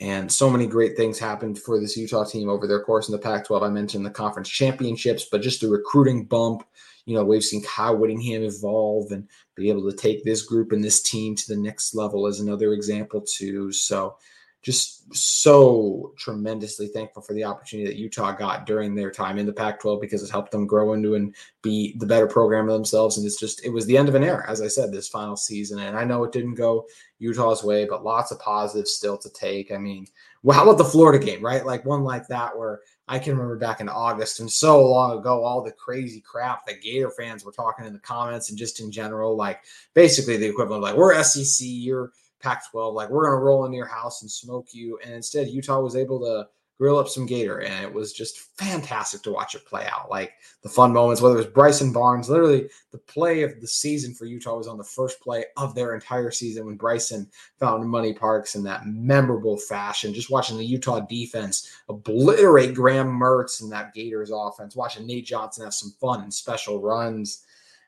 And 0.01 0.31
so 0.31 0.49
many 0.49 0.65
great 0.65 0.95
things 0.95 1.19
happened 1.19 1.59
for 1.59 1.79
this 1.79 1.97
Utah 1.97 2.23
team 2.23 2.49
over 2.49 2.67
their 2.67 2.81
course 2.81 3.09
in 3.09 3.11
the 3.11 3.19
Pac 3.19 3.45
12. 3.45 3.63
I 3.63 3.69
mentioned 3.69 4.05
the 4.05 4.09
conference 4.09 4.47
championships, 4.47 5.25
but 5.29 5.41
just 5.41 5.59
the 5.59 5.67
recruiting 5.67 6.25
bump. 6.25 6.63
You 7.05 7.15
know, 7.15 7.25
we've 7.25 7.43
seen 7.43 7.63
Kyle 7.63 7.97
Whittingham 7.97 8.43
evolve 8.43 9.11
and 9.11 9.27
be 9.55 9.69
able 9.69 9.89
to 9.89 9.97
take 9.97 10.23
this 10.23 10.43
group 10.43 10.71
and 10.71 10.83
this 10.83 11.01
team 11.01 11.35
to 11.35 11.47
the 11.47 11.59
next 11.59 11.95
level 11.95 12.27
as 12.27 12.39
another 12.39 12.73
example, 12.73 13.21
too. 13.21 13.71
So, 13.73 14.15
just 14.61 15.13
so 15.15 16.13
tremendously 16.17 16.87
thankful 16.87 17.21
for 17.21 17.33
the 17.33 17.43
opportunity 17.43 17.87
that 17.87 17.97
Utah 17.97 18.33
got 18.33 18.65
during 18.65 18.93
their 18.93 19.09
time 19.09 19.37
in 19.37 19.45
the 19.45 19.53
Pac 19.53 19.79
12 19.79 20.01
because 20.01 20.21
it 20.21 20.29
helped 20.29 20.51
them 20.51 20.67
grow 20.67 20.93
into 20.93 21.15
and 21.15 21.33
be 21.61 21.95
the 21.97 22.05
better 22.05 22.27
program 22.27 22.67
themselves. 22.67 23.17
And 23.17 23.25
it's 23.25 23.39
just, 23.39 23.65
it 23.65 23.69
was 23.69 23.85
the 23.85 23.97
end 23.97 24.09
of 24.09 24.15
an 24.15 24.23
era, 24.23 24.43
as 24.49 24.61
I 24.61 24.67
said, 24.67 24.91
this 24.91 25.07
final 25.07 25.37
season. 25.37 25.79
And 25.79 25.97
I 25.97 26.03
know 26.03 26.25
it 26.25 26.33
didn't 26.33 26.55
go 26.55 26.85
Utah's 27.19 27.63
way, 27.63 27.85
but 27.85 28.03
lots 28.03 28.31
of 28.31 28.39
positives 28.39 28.91
still 28.91 29.17
to 29.19 29.29
take. 29.29 29.71
I 29.71 29.77
mean, 29.77 30.05
well, 30.43 30.57
how 30.57 30.63
about 30.63 30.77
the 30.77 30.85
Florida 30.85 31.23
game, 31.23 31.43
right? 31.43 31.65
Like 31.65 31.85
one 31.85 32.03
like 32.03 32.27
that 32.27 32.57
where 32.57 32.81
I 33.07 33.17
can 33.17 33.33
remember 33.33 33.57
back 33.57 33.79
in 33.79 33.87
August 33.87 34.41
and 34.41 34.51
so 34.51 34.85
long 34.85 35.17
ago, 35.17 35.41
all 35.41 35.63
the 35.63 35.71
crazy 35.71 36.21
crap 36.21 36.65
that 36.67 36.81
Gator 36.81 37.11
fans 37.11 37.45
were 37.45 37.51
talking 37.53 37.85
in 37.85 37.93
the 37.93 37.99
comments 37.99 38.49
and 38.49 38.59
just 38.59 38.81
in 38.81 38.91
general, 38.91 39.37
like 39.37 39.61
basically 39.93 40.35
the 40.35 40.47
equivalent 40.47 40.83
of 40.83 40.89
like, 40.89 40.97
we're 40.97 41.21
SEC, 41.23 41.65
you're 41.65 42.11
Pac 42.41 42.69
12, 42.71 42.93
like 42.93 43.09
we're 43.09 43.25
going 43.25 43.39
to 43.39 43.43
roll 43.43 43.65
into 43.65 43.77
your 43.77 43.85
house 43.85 44.21
and 44.21 44.31
smoke 44.31 44.67
you. 44.71 44.99
And 45.03 45.13
instead, 45.13 45.47
Utah 45.47 45.81
was 45.81 45.95
able 45.95 46.19
to 46.21 46.47
grill 46.79 46.97
up 46.97 47.09
some 47.09 47.25
gator, 47.25 47.59
and 47.61 47.83
it 47.83 47.93
was 47.93 48.13
just 48.13 48.39
fantastic 48.57 49.21
to 49.21 49.33
watch 49.33 49.53
it 49.53 49.65
play 49.65 49.85
out. 49.91 50.09
Like 50.09 50.31
the 50.63 50.69
fun 50.69 50.93
moments, 50.93 51.21
whether 51.21 51.35
it 51.35 51.39
was 51.39 51.47
Bryson 51.47 51.91
Barnes, 51.91 52.29
literally 52.29 52.69
the 52.91 52.99
play 52.99 53.43
of 53.43 53.59
the 53.59 53.67
season 53.67 54.13
for 54.13 54.23
Utah 54.23 54.55
was 54.55 54.67
on 54.67 54.77
the 54.77 54.83
first 54.83 55.19
play 55.19 55.43
of 55.57 55.75
their 55.75 55.93
entire 55.93 56.31
season 56.31 56.65
when 56.65 56.77
Bryson 56.77 57.29
found 57.59 57.87
Money 57.89 58.13
Parks 58.13 58.55
in 58.55 58.63
that 58.63 58.85
memorable 58.85 59.57
fashion. 59.57 60.13
Just 60.13 60.31
watching 60.31 60.57
the 60.57 60.65
Utah 60.65 61.01
defense 61.01 61.69
obliterate 61.89 62.73
Graham 62.73 63.07
Mertz 63.07 63.61
and 63.61 63.71
that 63.73 63.93
Gators 63.93 64.31
offense, 64.33 64.73
watching 64.73 65.05
Nate 65.05 65.25
Johnson 65.25 65.65
have 65.65 65.73
some 65.73 65.93
fun 65.99 66.21
and 66.21 66.33
special 66.33 66.81
runs. 66.81 67.43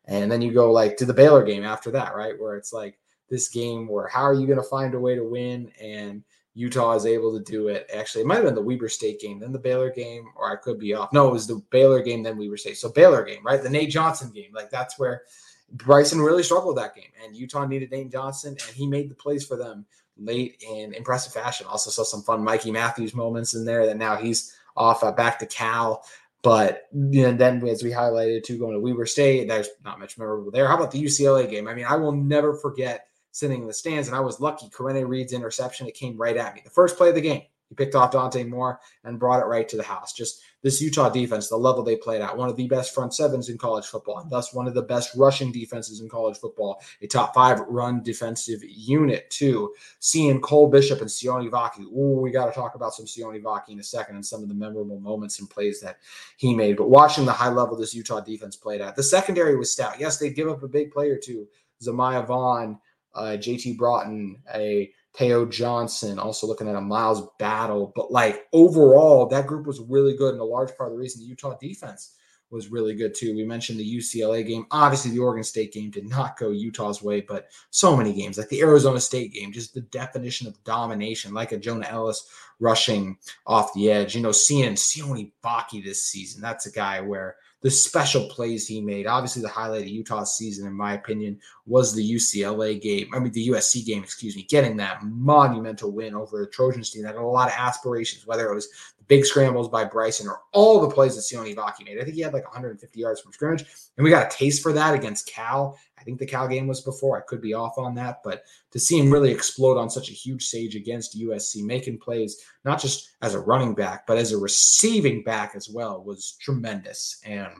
And 0.05 0.29
then 0.29 0.41
you 0.41 0.51
go 0.51 0.70
like 0.70 0.98
to 0.98 1.05
the 1.05 1.13
Baylor 1.13 1.46
game 1.46 1.63
after 1.63 1.91
that, 1.91 2.13
right? 2.13 2.38
Where 2.38 2.58
it's 2.58 2.74
like 2.74 3.00
this 3.31 3.50
game 3.50 3.88
where 3.88 4.07
how 4.07 4.21
are 4.21 4.35
you 4.35 4.45
going 4.45 4.59
to 4.59 4.63
find 4.63 4.93
a 4.93 5.00
way 5.00 5.15
to 5.15 5.23
win? 5.23 5.71
And 5.81 6.23
Utah 6.53 6.93
is 6.93 7.05
able 7.05 7.38
to 7.38 7.43
do 7.43 7.69
it. 7.69 7.89
Actually, 7.95 8.21
it 8.21 8.27
might 8.27 8.35
have 8.35 8.45
been 8.45 8.55
the 8.55 8.61
Weber 8.61 8.89
State 8.89 9.21
game, 9.21 9.39
then 9.39 9.53
the 9.53 9.59
Baylor 9.59 9.89
game, 9.89 10.25
or 10.35 10.51
I 10.51 10.57
could 10.57 10.77
be 10.77 10.93
off. 10.93 11.13
No, 11.13 11.29
it 11.29 11.31
was 11.31 11.47
the 11.47 11.63
Baylor 11.71 12.03
game, 12.03 12.23
then 12.23 12.38
Weber 12.38 12.57
State. 12.57 12.77
So 12.77 12.91
Baylor 12.91 13.23
game, 13.23 13.43
right? 13.43 13.63
The 13.63 13.69
Nate 13.69 13.89
Johnson 13.89 14.31
game. 14.31 14.51
Like 14.53 14.69
that's 14.69 15.00
where 15.00 15.23
Bryson 15.71 16.21
really 16.21 16.43
struggled 16.43 16.77
that 16.77 16.93
game. 16.93 17.11
And 17.23 17.35
Utah 17.35 17.65
needed 17.65 17.91
Nate 17.91 18.11
Johnson, 18.11 18.51
and 18.67 18.75
he 18.75 18.85
made 18.85 19.09
the 19.09 19.15
plays 19.15 19.45
for 19.45 19.55
them 19.55 19.85
late 20.17 20.61
in 20.69 20.93
impressive 20.93 21.33
fashion. 21.33 21.67
Also 21.67 21.89
saw 21.89 22.03
some 22.03 22.21
fun 22.21 22.43
Mikey 22.43 22.71
Matthews 22.71 23.15
moments 23.15 23.53
in 23.53 23.63
there 23.63 23.85
that 23.85 23.97
now 23.97 24.17
he's 24.17 24.53
off 24.75 25.03
uh, 25.03 25.11
back 25.11 25.39
to 25.39 25.45
Cal. 25.45 26.03
But 26.43 26.88
you 26.91 27.31
then 27.33 27.65
as 27.67 27.83
we 27.83 27.91
highlighted 27.91 28.43
too, 28.43 28.57
going 28.57 28.73
to 28.73 28.79
Weber 28.79 29.05
State, 29.05 29.47
there's 29.47 29.69
not 29.85 30.00
much 30.00 30.17
memorable 30.17 30.51
there. 30.51 30.67
How 30.67 30.75
about 30.75 30.91
the 30.91 31.01
UCLA 31.01 31.50
game? 31.50 31.67
I 31.67 31.75
mean, 31.75 31.85
I 31.85 31.95
will 31.95 32.11
never 32.11 32.55
forget 32.55 33.07
sitting 33.31 33.61
in 33.61 33.67
the 33.67 33.73
stands. 33.73 34.07
And 34.07 34.15
I 34.15 34.21
was 34.21 34.39
lucky. 34.39 34.69
Karene 34.69 35.07
Reid's 35.07 35.33
interception, 35.33 35.88
it 35.88 35.95
came 35.95 36.17
right 36.17 36.38
at 36.38 36.55
me. 36.55 36.61
The 36.63 36.69
first 36.69 36.97
play 36.97 37.09
of 37.09 37.15
the 37.15 37.21
game, 37.21 37.43
he 37.69 37.75
picked 37.75 37.95
off 37.95 38.11
Dante 38.11 38.43
Moore 38.43 38.81
and 39.05 39.17
brought 39.17 39.41
it 39.41 39.45
right 39.45 39.67
to 39.69 39.77
the 39.77 39.83
house. 39.83 40.11
Just 40.11 40.41
this 40.61 40.81
Utah 40.81 41.07
defense, 41.09 41.47
the 41.47 41.55
level 41.55 41.83
they 41.83 41.95
played 41.95 42.21
at, 42.21 42.35
one 42.35 42.50
of 42.50 42.57
the 42.57 42.67
best 42.67 42.93
front 42.93 43.13
sevens 43.13 43.47
in 43.47 43.57
college 43.57 43.85
football, 43.85 44.19
and 44.19 44.29
thus 44.29 44.53
one 44.53 44.67
of 44.67 44.73
the 44.73 44.81
best 44.81 45.15
rushing 45.15 45.53
defenses 45.53 46.01
in 46.01 46.09
college 46.09 46.38
football, 46.38 46.81
a 47.01 47.07
top 47.07 47.33
five 47.33 47.61
run 47.61 48.03
defensive 48.03 48.59
unit, 48.61 49.29
too. 49.29 49.73
Seeing 50.00 50.41
Cole 50.41 50.69
Bishop 50.69 51.00
and 51.00 51.09
Sione 51.09 51.50
Vaki. 51.50 51.83
Ooh, 51.83 52.19
we 52.19 52.29
got 52.29 52.47
to 52.47 52.51
talk 52.51 52.75
about 52.75 52.93
some 52.93 53.05
Sione 53.05 53.41
Vaki 53.41 53.69
in 53.69 53.79
a 53.79 53.83
second 53.83 54.15
and 54.15 54.25
some 54.25 54.43
of 54.43 54.50
the 54.50 54.55
memorable 54.55 55.00
moments 55.00 55.39
and 55.39 55.50
plays 55.50 55.79
that 55.79 56.00
he 56.35 56.53
made. 56.53 56.75
But 56.75 56.89
watching 56.89 57.25
the 57.25 57.31
high 57.31 57.50
level 57.50 57.77
this 57.77 57.95
Utah 57.95 58.19
defense 58.19 58.57
played 58.57 58.81
at, 58.81 58.97
the 58.97 59.03
secondary 59.03 59.55
was 59.55 59.71
stout. 59.71 59.97
Yes, 59.97 60.17
they 60.17 60.29
give 60.29 60.50
up 60.50 60.61
a 60.61 60.67
big 60.67 60.91
player, 60.91 61.17
too. 61.17 61.47
Zemaiah 61.81 62.27
Vaughn, 62.27 62.79
uh, 63.13 63.38
JT 63.38 63.77
Broughton, 63.77 64.41
a 64.53 64.91
Teo 65.13 65.46
Johnson, 65.46 66.20
also 66.20 66.48
looking 66.48 66.70
at 66.70 66.75
a 66.75 66.82
Miles 66.82 67.27
Battle. 67.38 67.91
But 67.96 68.12
like 68.12 68.48
overall, 68.53 69.27
that 69.27 69.48
group 69.48 69.68
was 69.68 69.80
really 69.80 70.15
good. 70.15 70.34
And 70.34 70.41
a 70.41 70.46
large 70.46 70.75
part 70.77 70.89
of 70.89 70.94
the 70.94 71.00
reason 71.00 71.22
the 71.22 71.27
Utah 71.27 71.58
defense 71.60 72.15
was 72.51 72.70
really 72.70 72.94
good 72.94 73.15
too. 73.15 73.34
We 73.36 73.46
mentioned 73.46 73.80
the 73.80 73.98
UCLA 73.98 74.46
game. 74.46 74.65
Obviously, 74.72 75.12
the 75.12 75.20
Oregon 75.20 75.44
State 75.44 75.74
game 75.74 75.89
did 75.89 76.08
not 76.08 76.38
go 76.38 76.50
Utah's 76.50 77.01
way, 77.01 77.22
but 77.22 77.48
so 77.70 77.96
many 77.96 78.13
games, 78.13 78.38
like 78.38 78.50
the 78.50 78.62
Arizona 78.62 79.00
State 79.00 79.34
game, 79.34 79.51
just 79.51 79.74
the 79.74 79.82
definition 79.82 80.48
of 80.48 80.62
domination, 80.63 81.34
like 81.34 81.53
a 81.53 81.58
Jonah 81.58 81.88
Ellis 81.88 82.30
rushing 82.60 83.18
off 83.48 83.74
the 83.74 83.89
edge. 83.89 84.15
You 84.15 84.22
know, 84.22 84.34
seeing 84.34 84.74
Sione 84.74 85.32
Vaki 85.44 85.84
this 85.84 86.03
season, 86.03 86.41
that's 86.41 86.65
a 86.65 86.72
guy 86.72 87.00
where 87.00 87.38
the 87.62 87.70
special 87.70 88.27
plays 88.27 88.68
he 88.68 88.82
made. 88.82 89.06
Obviously, 89.06 89.41
the 89.41 89.48
highlight 89.48 89.84
of 89.84 89.88
Utah's 89.88 90.36
season, 90.36 90.68
in 90.68 90.74
my 90.74 90.94
opinion, 90.94 91.39
was 91.65 91.94
the 91.94 92.15
UCLA 92.15 92.82
game. 92.82 93.10
I 93.13 93.20
mean, 93.20 93.32
the 93.32 93.50
USC 93.50 93.86
game, 93.86 94.03
excuse 94.03 94.36
me, 94.36 94.44
getting 94.44 94.75
that 94.77 95.03
monumental 95.03 95.91
win 95.91 96.15
over 96.15 96.39
the 96.39 96.48
Trojans 96.48 96.89
team 96.89 97.03
that 97.03 97.15
had 97.15 97.18
a 97.18 97.25
lot 97.25 97.50
of 97.50 97.56
aspirations, 97.56 98.25
whether 98.25 98.51
it 98.51 98.56
was 98.56 98.68
the 98.98 99.03
big 99.08 99.25
scrambles 99.25 99.70
by 99.70 99.86
Bryson 99.86 100.27
or 100.27 100.41
all 100.53 100.82
the 100.82 100.94
plays 100.94 101.15
that 101.15 101.22
Sione 101.22 101.56
Vaki 101.56 101.86
made. 101.86 102.00
I 102.00 102.03
think 102.03 102.15
he 102.15 102.22
had 102.22 102.34
like 102.34 102.46
150 102.46 103.00
yards 103.00 103.22
from 103.22 103.32
scrimmage, 103.32 103.65
and 103.96 104.03
we 104.03 104.10
got 104.10 104.34
a 104.34 104.36
taste 104.36 104.63
for 104.63 104.74
that 104.74 104.96
against 104.96 105.27
Cal. 105.27 105.77
I 106.01 106.03
think 106.03 106.17
the 106.17 106.25
Cal 106.25 106.48
game 106.48 106.65
was 106.65 106.81
before. 106.81 107.15
I 107.15 107.22
could 107.22 107.41
be 107.41 107.53
off 107.53 107.77
on 107.77 107.93
that, 107.96 108.22
but 108.24 108.43
to 108.72 108.79
see 108.79 108.98
him 108.98 109.12
really 109.12 109.31
explode 109.31 109.77
on 109.77 109.88
such 109.88 110.10
a 110.10 110.13
huge 110.13 110.43
stage 110.43 110.75
against 110.75 111.20
USC, 111.20 111.63
making 111.63 112.00
plays 112.00 112.41
not 112.65 112.81
just 112.81 113.12
as 113.22 113.36
a 113.36 113.39
running 113.39 113.75
back, 113.75 114.08
but 114.08 114.17
as 114.17 114.31
a 114.31 114.38
receiving 114.38 115.22
back 115.22 115.53
as 115.55 115.70
well, 115.70 116.03
was 116.03 116.38
tremendous. 116.41 117.22
And 117.24 117.51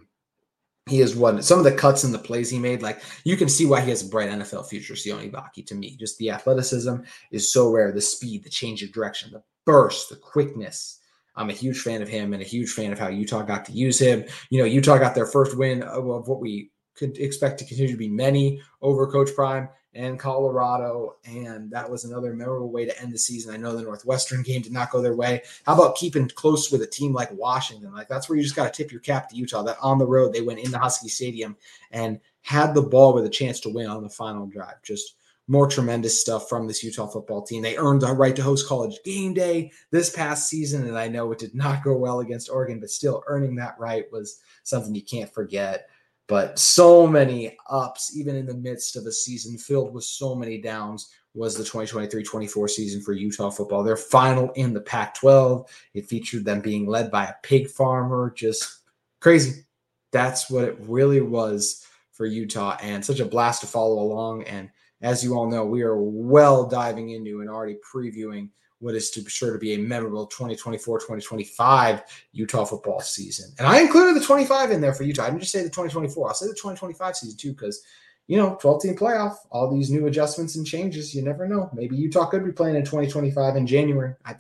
he 0.90 1.02
is 1.02 1.16
one. 1.16 1.44
Some 1.44 1.60
of 1.60 1.66
the 1.66 1.72
cuts 1.72 2.04
and 2.04 2.12
the 2.12 2.18
plays 2.18 2.50
he 2.50 2.58
made, 2.58 2.82
like 2.82 3.04
you 3.24 3.38
can 3.38 3.48
see 3.48 3.68
why 3.68 3.82
he 3.82 3.92
has 3.92 4.02
a 4.02 4.10
bright 4.10 4.30
NFL 4.30 4.68
future. 4.68 4.96
Sione 4.96 5.32
Vaki 5.32 5.64
to 5.68 5.76
me, 5.76 5.96
just 5.98 6.18
the 6.18 6.32
athleticism 6.32 6.96
is 7.32 7.54
so 7.54 7.70
rare. 7.70 7.92
The 7.92 8.02
speed, 8.02 8.44
the 8.44 8.50
change 8.50 8.82
of 8.82 8.92
direction, 8.92 9.32
the 9.32 9.44
burst, 9.68 10.10
the 10.10 10.16
quickness. 10.16 10.98
I'm 11.36 11.52
a 11.52 11.54
huge 11.54 11.82
fan 11.82 12.02
of 12.02 12.10
him 12.10 12.34
and 12.34 12.42
a 12.42 12.46
huge 12.46 12.72
fan 12.72 12.92
of 12.92 13.00
how 13.00 13.08
Utah 13.08 13.44
got 13.44 13.66
to 13.66 13.72
use 13.72 14.00
him. 14.00 14.26
You 14.50 14.60
know, 14.60 14.66
Utah 14.66 14.98
got 14.98 15.14
their 15.14 15.28
first 15.28 15.56
win 15.56 15.84
of 15.84 16.28
what 16.28 16.42
we 16.42 16.72
could 17.02 17.18
expect 17.18 17.58
to 17.58 17.66
continue 17.66 17.92
to 17.92 17.98
be 17.98 18.10
many 18.10 18.62
over 18.82 19.08
Coach 19.08 19.34
Prime 19.36 19.68
and 19.96 20.20
Colorado. 20.20 21.16
And 21.26 21.72
that 21.72 21.90
was 21.90 22.06
another 22.06 22.34
memorable 22.34 22.72
way 22.72 22.86
to 22.86 23.02
end 23.02 23.12
the 23.12 23.18
season. 23.18 23.54
I 23.54 23.58
know 23.58 23.76
the 23.76 23.82
Northwestern 23.82 24.42
game 24.44 24.62
did 24.62 24.72
not 24.72 24.92
go 24.92 25.02
their 25.02 25.16
way. 25.16 25.42
How 25.66 25.74
about 25.74 25.98
keeping 25.98 26.30
close 26.30 26.72
with 26.72 26.84
a 26.84 26.88
team 26.88 27.12
like 27.12 27.32
Washington? 27.32 27.92
Like 27.92 28.08
that's 28.08 28.30
where 28.30 28.38
you 28.38 28.44
just 28.44 28.56
got 28.56 28.72
to 28.72 28.84
tip 28.84 28.92
your 28.92 29.02
cap 29.02 29.30
to 29.30 29.36
Utah. 29.36 29.64
That 29.64 29.78
on 29.82 29.98
the 29.98 30.06
road 30.06 30.32
they 30.32 30.42
went 30.42 30.60
into 30.60 30.78
Husky 30.78 31.10
Stadium 31.10 31.58
and 31.92 32.20
had 32.44 32.76
the 32.76 32.84
ball 32.84 33.14
with 33.14 33.26
a 33.26 33.30
chance 33.30 33.60
to 33.62 33.70
win 33.70 33.88
on 33.88 34.04
the 34.04 34.10
final 34.10 34.46
drive. 34.46 34.82
Just 34.84 35.16
more 35.48 35.68
tremendous 35.68 36.22
stuff 36.22 36.48
from 36.48 36.68
this 36.68 36.84
Utah 36.84 37.08
football 37.08 37.42
team. 37.42 37.62
They 37.64 37.76
earned 37.76 38.02
the 38.02 38.14
right 38.14 38.36
to 38.36 38.44
host 38.44 38.68
college 38.68 38.98
game 39.04 39.34
day 39.34 39.72
this 39.90 40.10
past 40.10 40.48
season. 40.48 40.88
And 40.88 40.98
I 40.98 41.08
know 41.08 41.32
it 41.32 41.40
did 41.40 41.56
not 41.56 41.84
go 41.84 41.98
well 41.98 42.20
against 42.22 42.50
Oregon, 42.50 42.80
but 42.80 42.92
still 42.92 43.24
earning 43.28 43.56
that 43.56 43.76
right 43.80 44.06
was 44.12 44.40
something 44.64 44.94
you 44.94 45.04
can't 45.04 45.34
forget 45.34 45.90
but 46.32 46.58
so 46.58 47.06
many 47.06 47.58
ups, 47.70 48.16
even 48.16 48.38
in 48.38 48.46
the 48.46 48.54
midst 48.54 48.96
of 48.96 49.06
a 49.06 49.12
season 49.12 49.58
filled 49.58 49.94
with 49.94 50.06
so 50.06 50.34
many 50.34 50.62
downs, 50.62 51.10
was 51.34 51.56
the 51.56 51.64
2023 51.64 52.24
24 52.24 52.68
season 52.70 53.02
for 53.02 53.12
Utah 53.12 53.50
football. 53.50 53.84
Their 53.84 53.98
final 53.98 54.50
in 54.52 54.74
the 54.74 54.80
Pac 54.80 55.14
12. 55.16 55.70
It 55.94 56.06
featured 56.08 56.46
them 56.46 56.62
being 56.62 56.88
led 56.88 57.12
by 57.12 57.26
a 57.26 57.34
pig 57.44 57.68
farmer. 57.68 58.32
Just 58.34 58.80
crazy. 59.20 59.66
That's 60.14 60.50
what 60.50 60.64
it 60.64 60.78
really 60.80 61.20
was 61.20 61.86
for 62.14 62.26
Utah, 62.26 62.78
and 62.82 63.04
such 63.04 63.20
a 63.20 63.26
blast 63.26 63.60
to 63.62 63.68
follow 63.68 64.02
along. 64.02 64.44
And 64.44 64.70
as 65.02 65.26
you 65.26 65.36
all 65.36 65.50
know, 65.50 65.66
we 65.66 65.82
are 65.82 65.98
well 65.98 66.66
diving 66.66 67.10
into 67.10 67.42
and 67.42 67.50
already 67.50 67.76
previewing 67.94 68.52
what 68.82 68.96
is 68.96 69.12
to 69.12 69.22
be 69.22 69.30
sure 69.30 69.54
to 69.54 69.60
be 69.60 69.76
a 69.76 69.78
memorable 69.78 70.28
2024-2025 70.30 72.02
Utah 72.34 72.66
football 72.66 73.00
season. 73.00 73.54
And 73.60 73.68
I 73.68 73.80
included 73.80 74.20
the 74.20 74.26
25 74.26 74.72
in 74.72 74.82
there 74.82 74.94
for 74.94 75.04
Utah. 75.04 75.24
I 75.24 75.28
didn't 75.28 75.42
just 75.42 75.52
say 75.52 75.60
the 75.60 75.70
2024. 75.70 76.28
I'll 76.28 76.34
say 76.34 76.48
the 76.48 76.54
2025 76.54 77.16
season 77.16 77.38
too, 77.38 77.52
because 77.54 77.84
you 78.28 78.38
know, 78.38 78.58
12 78.62 78.82
team 78.82 78.96
playoff, 78.96 79.36
all 79.50 79.70
these 79.70 79.92
new 79.92 80.08
adjustments 80.08 80.56
and 80.56 80.66
changes, 80.66 81.14
you 81.14 81.22
never 81.22 81.48
know. 81.48 81.70
Maybe 81.74 81.96
Utah 81.96 82.26
could 82.26 82.46
be 82.46 82.52
playing 82.52 82.76
in 82.76 82.84
2025 82.84 83.56
in 83.56 83.68
January. 83.68 84.16
I, 84.26 84.36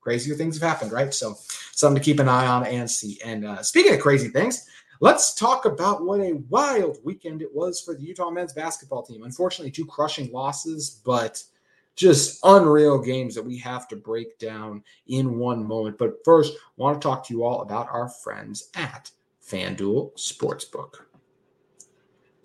crazier 0.00 0.34
things 0.34 0.58
have 0.58 0.68
happened, 0.68 0.92
right? 0.92 1.12
So 1.12 1.34
something 1.72 2.00
to 2.00 2.04
keep 2.04 2.20
an 2.20 2.28
eye 2.28 2.46
on 2.46 2.66
and 2.66 2.90
see. 2.90 3.18
And 3.24 3.44
uh, 3.44 3.62
speaking 3.62 3.94
of 3.94 4.00
crazy 4.00 4.28
things, 4.28 4.66
let's 5.00 5.34
talk 5.34 5.64
about 5.64 6.04
what 6.04 6.20
a 6.20 6.34
wild 6.48 6.98
weekend 7.04 7.40
it 7.40 7.54
was 7.54 7.80
for 7.80 7.94
the 7.94 8.02
Utah 8.02 8.30
men's 8.30 8.52
basketball 8.52 9.04
team. 9.04 9.22
Unfortunately, 9.22 9.70
two 9.70 9.86
crushing 9.86 10.30
losses, 10.32 11.00
but– 11.04 11.42
just 11.96 12.38
unreal 12.44 12.98
games 13.00 13.34
that 13.34 13.44
we 13.44 13.58
have 13.58 13.88
to 13.88 13.96
break 13.96 14.38
down 14.38 14.84
in 15.08 15.38
one 15.38 15.66
moment. 15.66 15.98
But 15.98 16.24
first, 16.24 16.54
I 16.54 16.58
want 16.76 17.00
to 17.00 17.08
talk 17.08 17.26
to 17.26 17.34
you 17.34 17.42
all 17.42 17.62
about 17.62 17.88
our 17.90 18.08
friends 18.08 18.70
at 18.76 19.10
FanDuel 19.42 20.14
Sportsbook. 20.16 21.06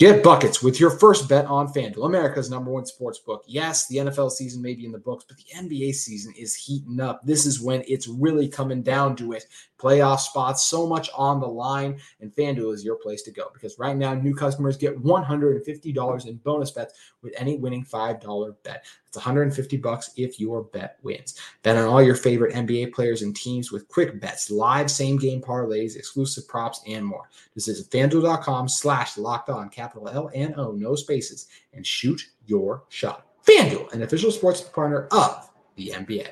Get 0.02 0.24
buckets 0.24 0.64
with 0.64 0.80
your 0.80 0.90
first 0.90 1.30
bet 1.30 1.46
on 1.46 1.72
FanDuel, 1.72 2.08
America's 2.08 2.50
number 2.50 2.72
one 2.72 2.88
sports 2.88 3.20
book. 3.20 3.44
Yes, 3.46 3.88
the 3.88 3.98
NFL 3.98 4.32
season 4.32 4.60
may 4.60 4.74
be 4.74 4.84
in 4.84 4.92
the 4.92 4.98
books, 4.98 5.26
but 5.28 5.38
the 5.38 5.44
NBA 5.56 5.94
season 5.94 6.34
is 6.36 6.56
heating 6.56 7.00
up. 7.00 7.22
This 7.24 7.46
is 7.46 7.62
when 7.62 7.84
it's 7.88 8.08
really 8.08 8.48
coming 8.48 8.82
down 8.82 9.16
to 9.18 9.34
it. 9.34 9.46
Playoff 9.82 10.20
spots, 10.20 10.63
so 10.63 10.86
much 10.86 11.10
on 11.15 11.39
the 11.39 11.48
line, 11.48 12.00
and 12.20 12.34
FanDuel 12.36 12.74
is 12.74 12.84
your 12.84 12.98
place 12.98 13.24
to 13.24 13.32
go 13.32 13.50
because 13.52 13.80
right 13.80 13.98
now, 13.98 14.13
new 14.13 14.36
customers 14.36 14.78
get 14.78 15.02
$150 15.02 16.26
in 16.28 16.36
bonus 16.38 16.72
bets 16.72 16.94
with 17.24 17.34
any 17.36 17.58
winning 17.58 17.84
$5 17.84 18.56
bet. 18.63 18.86
It's 19.08 19.17
150 19.17 19.78
bucks 19.78 20.12
if 20.15 20.39
your 20.39 20.63
bet 20.63 20.98
wins. 21.02 21.39
Bet 21.63 21.78
on 21.78 21.86
all 21.86 22.02
your 22.02 22.15
favorite 22.15 22.54
NBA 22.54 22.94
players 22.94 23.24
and 23.24 23.36
teams 23.36 23.72
with 23.72 23.88
quick 23.88 24.22
bets, 24.22 24.52
live 24.52 24.89
same 24.91 25.17
game 25.17 25.41
parlays, 25.41 25.96
exclusive 25.96 26.48
props, 26.48 26.82
and 26.88 27.06
more. 27.06 27.30
This 27.56 27.67
is 27.67 27.88
fanduel.com 27.88 28.70
slash 28.70 29.17
locked 29.17 29.50
on, 29.50 29.70
capital 29.70 30.08
L 30.08 30.30
N 30.34 30.54
O, 30.58 30.72
no 30.72 30.96
spaces, 30.96 31.48
and 31.74 31.86
shoot 31.86 32.30
your 32.46 32.84
shot. 32.89 33.26
FanDuel, 33.46 33.91
an 33.94 34.04
official 34.04 34.32
sports 34.32 34.62
partner 34.62 35.08
of 35.12 35.50
the 35.76 35.89
NBA. 35.89 36.28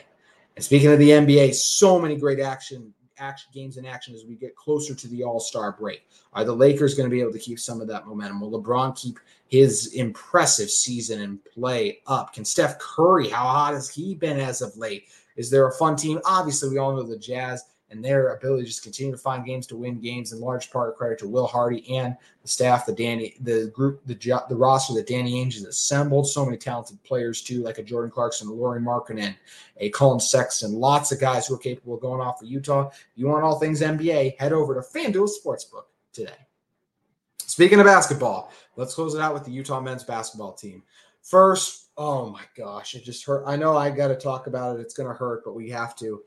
And 0.55 0.63
speaking 0.63 0.91
of 0.91 0.99
the 0.99 1.09
NBA, 1.09 1.55
so 1.55 1.99
many 1.99 2.15
great 2.15 2.39
action 2.39 2.93
action 3.19 3.49
games 3.53 3.77
in 3.77 3.85
action 3.85 4.15
as 4.15 4.25
we 4.25 4.35
get 4.35 4.55
closer 4.55 4.93
to 4.95 5.07
the 5.07 5.23
All-Star 5.23 5.73
break. 5.73 6.07
Are 6.33 6.43
the 6.43 6.55
Lakers 6.55 6.95
going 6.95 7.09
to 7.09 7.13
be 7.13 7.21
able 7.21 7.33
to 7.33 7.39
keep 7.39 7.59
some 7.59 7.81
of 7.81 7.87
that 7.87 8.07
momentum? 8.07 8.41
Will 8.41 8.61
LeBron 8.61 8.95
keep 8.95 9.19
his 9.47 9.93
impressive 9.93 10.69
season 10.69 11.21
and 11.21 11.43
play 11.45 11.99
up? 12.07 12.33
Can 12.33 12.45
Steph 12.45 12.79
Curry, 12.79 13.29
how 13.29 13.47
hot 13.47 13.73
has 13.73 13.89
he 13.89 14.15
been 14.15 14.39
as 14.39 14.61
of 14.61 14.75
late? 14.77 15.05
Is 15.35 15.49
there 15.49 15.67
a 15.67 15.73
fun 15.73 15.95
team? 15.95 16.19
Obviously, 16.25 16.69
we 16.69 16.77
all 16.77 16.95
know 16.95 17.03
the 17.03 17.17
Jazz 17.17 17.63
and 17.91 18.03
their 18.03 18.33
ability 18.33 18.63
to 18.63 18.67
just 18.67 18.83
continue 18.83 19.11
to 19.11 19.17
find 19.17 19.45
games 19.45 19.65
to 19.67 19.75
win 19.75 19.99
games 19.99 20.31
in 20.31 20.39
large 20.39 20.71
part 20.71 20.97
credit 20.97 21.19
to 21.19 21.27
Will 21.27 21.47
Hardy 21.47 21.89
and 21.95 22.15
the 22.41 22.47
staff, 22.47 22.85
the 22.85 22.93
Danny, 22.93 23.35
the 23.41 23.71
group, 23.73 24.01
the 24.05 24.15
the 24.49 24.55
roster 24.55 24.93
that 24.93 25.07
Danny 25.07 25.43
Ainge 25.43 25.55
has 25.55 25.65
assembled. 25.65 26.27
So 26.27 26.45
many 26.45 26.57
talented 26.57 27.01
players 27.03 27.41
too, 27.41 27.63
like 27.63 27.77
a 27.77 27.83
Jordan 27.83 28.11
Clarkson, 28.11 28.47
a 28.47 28.53
Lauri 28.53 28.79
Markkanen, 28.79 29.35
a 29.77 29.89
Collin 29.89 30.19
Sexton, 30.19 30.73
lots 30.73 31.11
of 31.11 31.19
guys 31.19 31.47
who 31.47 31.55
are 31.55 31.59
capable 31.59 31.95
of 31.95 32.01
going 32.01 32.21
off 32.21 32.39
for 32.39 32.45
Utah. 32.45 32.89
If 32.89 33.07
you 33.15 33.27
want 33.27 33.43
all 33.43 33.59
things 33.59 33.81
NBA, 33.81 34.37
head 34.37 34.53
over 34.53 34.75
to 34.75 34.81
FanDuel 34.81 35.29
Sportsbook 35.43 35.85
today. 36.13 36.31
Speaking 37.39 37.79
of 37.79 37.85
basketball, 37.85 38.51
let's 38.75 38.93
close 38.93 39.15
it 39.15 39.21
out 39.21 39.33
with 39.33 39.43
the 39.43 39.51
Utah 39.51 39.81
men's 39.81 40.03
basketball 40.03 40.53
team. 40.53 40.83
First, 41.21 41.89
oh 41.97 42.29
my 42.29 42.43
gosh, 42.55 42.95
it 42.95 43.03
just 43.03 43.25
hurt. 43.25 43.43
I 43.45 43.55
know 43.55 43.75
I 43.75 43.89
got 43.89 44.07
to 44.09 44.15
talk 44.15 44.47
about 44.47 44.77
it. 44.77 44.81
It's 44.81 44.93
going 44.93 45.09
to 45.09 45.15
hurt, 45.15 45.43
but 45.43 45.55
we 45.55 45.69
have 45.69 45.95
to. 45.97 46.21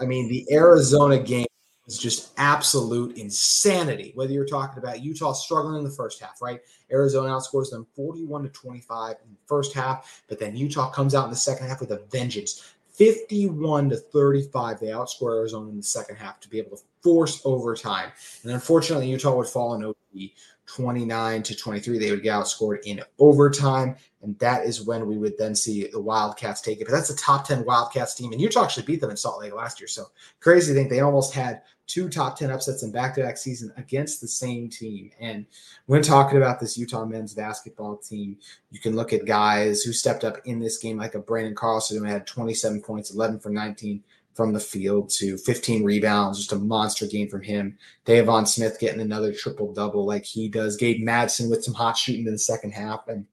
I 0.00 0.04
mean, 0.04 0.28
the 0.28 0.46
Arizona 0.52 1.18
game 1.18 1.46
is 1.86 1.98
just 1.98 2.32
absolute 2.36 3.16
insanity. 3.16 4.12
Whether 4.14 4.32
you're 4.32 4.46
talking 4.46 4.82
about 4.82 5.02
Utah 5.02 5.32
struggling 5.32 5.78
in 5.78 5.84
the 5.84 5.90
first 5.90 6.20
half, 6.20 6.40
right? 6.40 6.60
Arizona 6.92 7.30
outscores 7.30 7.70
them 7.70 7.86
41 7.96 8.42
to 8.44 8.48
25 8.50 9.16
in 9.24 9.32
the 9.32 9.38
first 9.46 9.72
half, 9.72 10.22
but 10.28 10.38
then 10.38 10.54
Utah 10.54 10.90
comes 10.90 11.14
out 11.14 11.24
in 11.24 11.30
the 11.30 11.36
second 11.36 11.66
half 11.66 11.80
with 11.80 11.92
a 11.92 12.04
vengeance. 12.10 12.74
51 12.98 13.90
to 13.90 13.96
35, 13.96 14.80
they 14.80 14.86
outscore 14.88 15.36
Arizona 15.36 15.70
in 15.70 15.76
the 15.76 15.82
second 15.82 16.16
half 16.16 16.40
to 16.40 16.48
be 16.48 16.58
able 16.58 16.76
to 16.76 16.82
force 17.00 17.40
overtime. 17.44 18.10
And 18.42 18.52
unfortunately, 18.52 19.08
Utah 19.08 19.36
would 19.36 19.46
fall 19.46 19.74
in 19.74 19.84
OT 19.84 20.34
29 20.66 21.42
to 21.44 21.56
23. 21.56 21.98
They 21.98 22.10
would 22.10 22.24
get 22.24 22.34
outscored 22.34 22.78
in 22.84 23.00
overtime. 23.20 23.96
And 24.22 24.36
that 24.40 24.66
is 24.66 24.84
when 24.84 25.06
we 25.06 25.16
would 25.16 25.38
then 25.38 25.54
see 25.54 25.86
the 25.86 26.00
Wildcats 26.00 26.60
take 26.60 26.80
it. 26.80 26.86
But 26.86 26.92
that's 26.92 27.10
a 27.10 27.16
top 27.16 27.46
10 27.46 27.64
Wildcats 27.64 28.14
team. 28.14 28.32
And 28.32 28.40
Utah 28.40 28.64
actually 28.64 28.82
beat 28.82 29.00
them 29.00 29.10
in 29.10 29.16
Salt 29.16 29.40
Lake 29.40 29.54
last 29.54 29.80
year. 29.80 29.88
So 29.88 30.06
crazy 30.40 30.72
to 30.72 30.78
think 30.78 30.90
they 30.90 31.00
almost 31.00 31.32
had 31.32 31.62
two 31.88 32.08
top 32.08 32.38
10 32.38 32.50
upsets 32.50 32.82
in 32.82 32.92
back 32.92 33.14
to 33.14 33.22
back 33.22 33.38
season 33.38 33.72
against 33.76 34.20
the 34.20 34.28
same 34.28 34.68
team. 34.68 35.10
And 35.18 35.46
when 35.86 36.02
talking 36.02 36.36
about 36.36 36.60
this 36.60 36.78
Utah 36.78 37.04
men's 37.04 37.34
basketball 37.34 37.96
team, 37.96 38.36
you 38.70 38.78
can 38.78 38.94
look 38.94 39.12
at 39.12 39.24
guys 39.24 39.82
who 39.82 39.92
stepped 39.92 40.22
up 40.22 40.36
in 40.44 40.60
this 40.60 40.78
game, 40.78 40.98
like 40.98 41.14
a 41.14 41.20
branden 41.20 41.56
Carlson 41.56 41.98
who 41.98 42.04
had 42.04 42.26
27 42.26 42.82
points, 42.82 43.10
11 43.12 43.40
for 43.40 43.48
19 43.48 44.04
from 44.34 44.52
the 44.52 44.60
field 44.60 45.10
to 45.10 45.36
15 45.38 45.82
rebounds, 45.82 46.38
just 46.38 46.52
a 46.52 46.56
monster 46.56 47.06
game 47.06 47.28
from 47.28 47.42
him. 47.42 47.76
Deivon 48.06 48.46
Smith 48.46 48.78
getting 48.78 49.00
another 49.00 49.32
triple 49.32 49.72
double 49.72 50.06
like 50.06 50.24
he 50.24 50.48
does. 50.48 50.76
Gabe 50.76 51.04
Madsen 51.04 51.50
with 51.50 51.64
some 51.64 51.74
hot 51.74 51.96
shooting 51.96 52.26
in 52.26 52.32
the 52.32 52.38
second 52.38 52.70
half. 52.70 53.08
And 53.08 53.26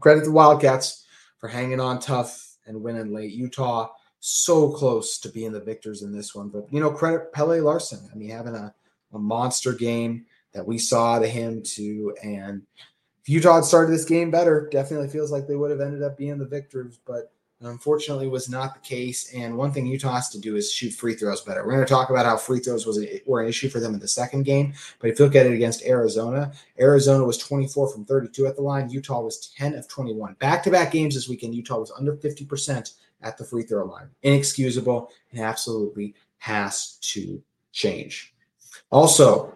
credit 0.00 0.24
the 0.24 0.32
Wildcats 0.32 1.04
for 1.38 1.48
hanging 1.48 1.80
on 1.80 1.98
tough 1.98 2.56
and 2.66 2.82
winning 2.82 3.12
late. 3.12 3.32
Utah 3.32 3.88
so 4.20 4.70
close 4.70 5.18
to 5.18 5.28
being 5.28 5.52
the 5.52 5.60
victors 5.60 6.02
in 6.02 6.12
this 6.12 6.34
one. 6.34 6.48
But 6.48 6.72
you 6.72 6.80
know, 6.80 6.90
credit 6.90 7.32
Pelle 7.32 7.60
Larsson. 7.62 8.08
I 8.12 8.16
mean, 8.16 8.30
having 8.30 8.54
a, 8.54 8.74
a 9.12 9.18
monster 9.18 9.72
game 9.72 10.26
that 10.52 10.66
we 10.66 10.78
saw 10.78 11.18
to 11.18 11.26
him 11.26 11.62
too. 11.62 12.14
And 12.22 12.62
if 13.20 13.28
Utah 13.28 13.56
had 13.56 13.64
started 13.64 13.92
this 13.92 14.04
game 14.04 14.30
better, 14.30 14.68
definitely 14.70 15.08
feels 15.08 15.30
like 15.30 15.46
they 15.46 15.56
would 15.56 15.70
have 15.70 15.80
ended 15.80 16.02
up 16.02 16.16
being 16.16 16.38
the 16.38 16.46
victors. 16.46 16.98
But 17.06 17.32
unfortunately 17.60 18.28
was 18.28 18.48
not 18.48 18.74
the 18.74 18.88
case. 18.88 19.32
And 19.34 19.56
one 19.56 19.72
thing 19.72 19.86
Utah 19.86 20.14
has 20.14 20.28
to 20.30 20.38
do 20.38 20.56
is 20.56 20.70
shoot 20.70 20.92
free 20.92 21.14
throws 21.14 21.40
better. 21.40 21.64
We're 21.64 21.72
going 21.72 21.84
to 21.84 21.92
talk 21.92 22.10
about 22.10 22.26
how 22.26 22.36
free 22.36 22.60
throws 22.60 22.86
was 22.86 23.02
a, 23.02 23.20
were 23.26 23.40
an 23.40 23.48
issue 23.48 23.68
for 23.68 23.80
them 23.80 23.94
in 23.94 24.00
the 24.00 24.08
second 24.08 24.44
game. 24.44 24.74
But 25.00 25.10
if 25.10 25.18
you 25.18 25.24
look 25.24 25.34
at 25.34 25.46
it 25.46 25.52
against 25.52 25.84
Arizona, 25.84 26.52
Arizona 26.78 27.24
was 27.24 27.38
24 27.38 27.92
from 27.92 28.04
32 28.04 28.46
at 28.46 28.56
the 28.56 28.62
line. 28.62 28.90
Utah 28.90 29.20
was 29.20 29.52
10 29.56 29.74
of 29.74 29.88
21. 29.88 30.34
Back 30.34 30.62
to 30.64 30.70
back 30.70 30.92
games 30.92 31.14
this 31.14 31.28
weekend, 31.28 31.54
Utah 31.54 31.80
was 31.80 31.92
under 31.96 32.14
50% 32.16 32.92
at 33.22 33.36
the 33.38 33.44
free 33.44 33.62
throw 33.62 33.84
line. 33.84 34.08
Inexcusable 34.22 35.10
and 35.32 35.40
absolutely 35.40 36.14
has 36.38 36.98
to 37.02 37.42
change. 37.72 38.34
Also, 38.90 39.54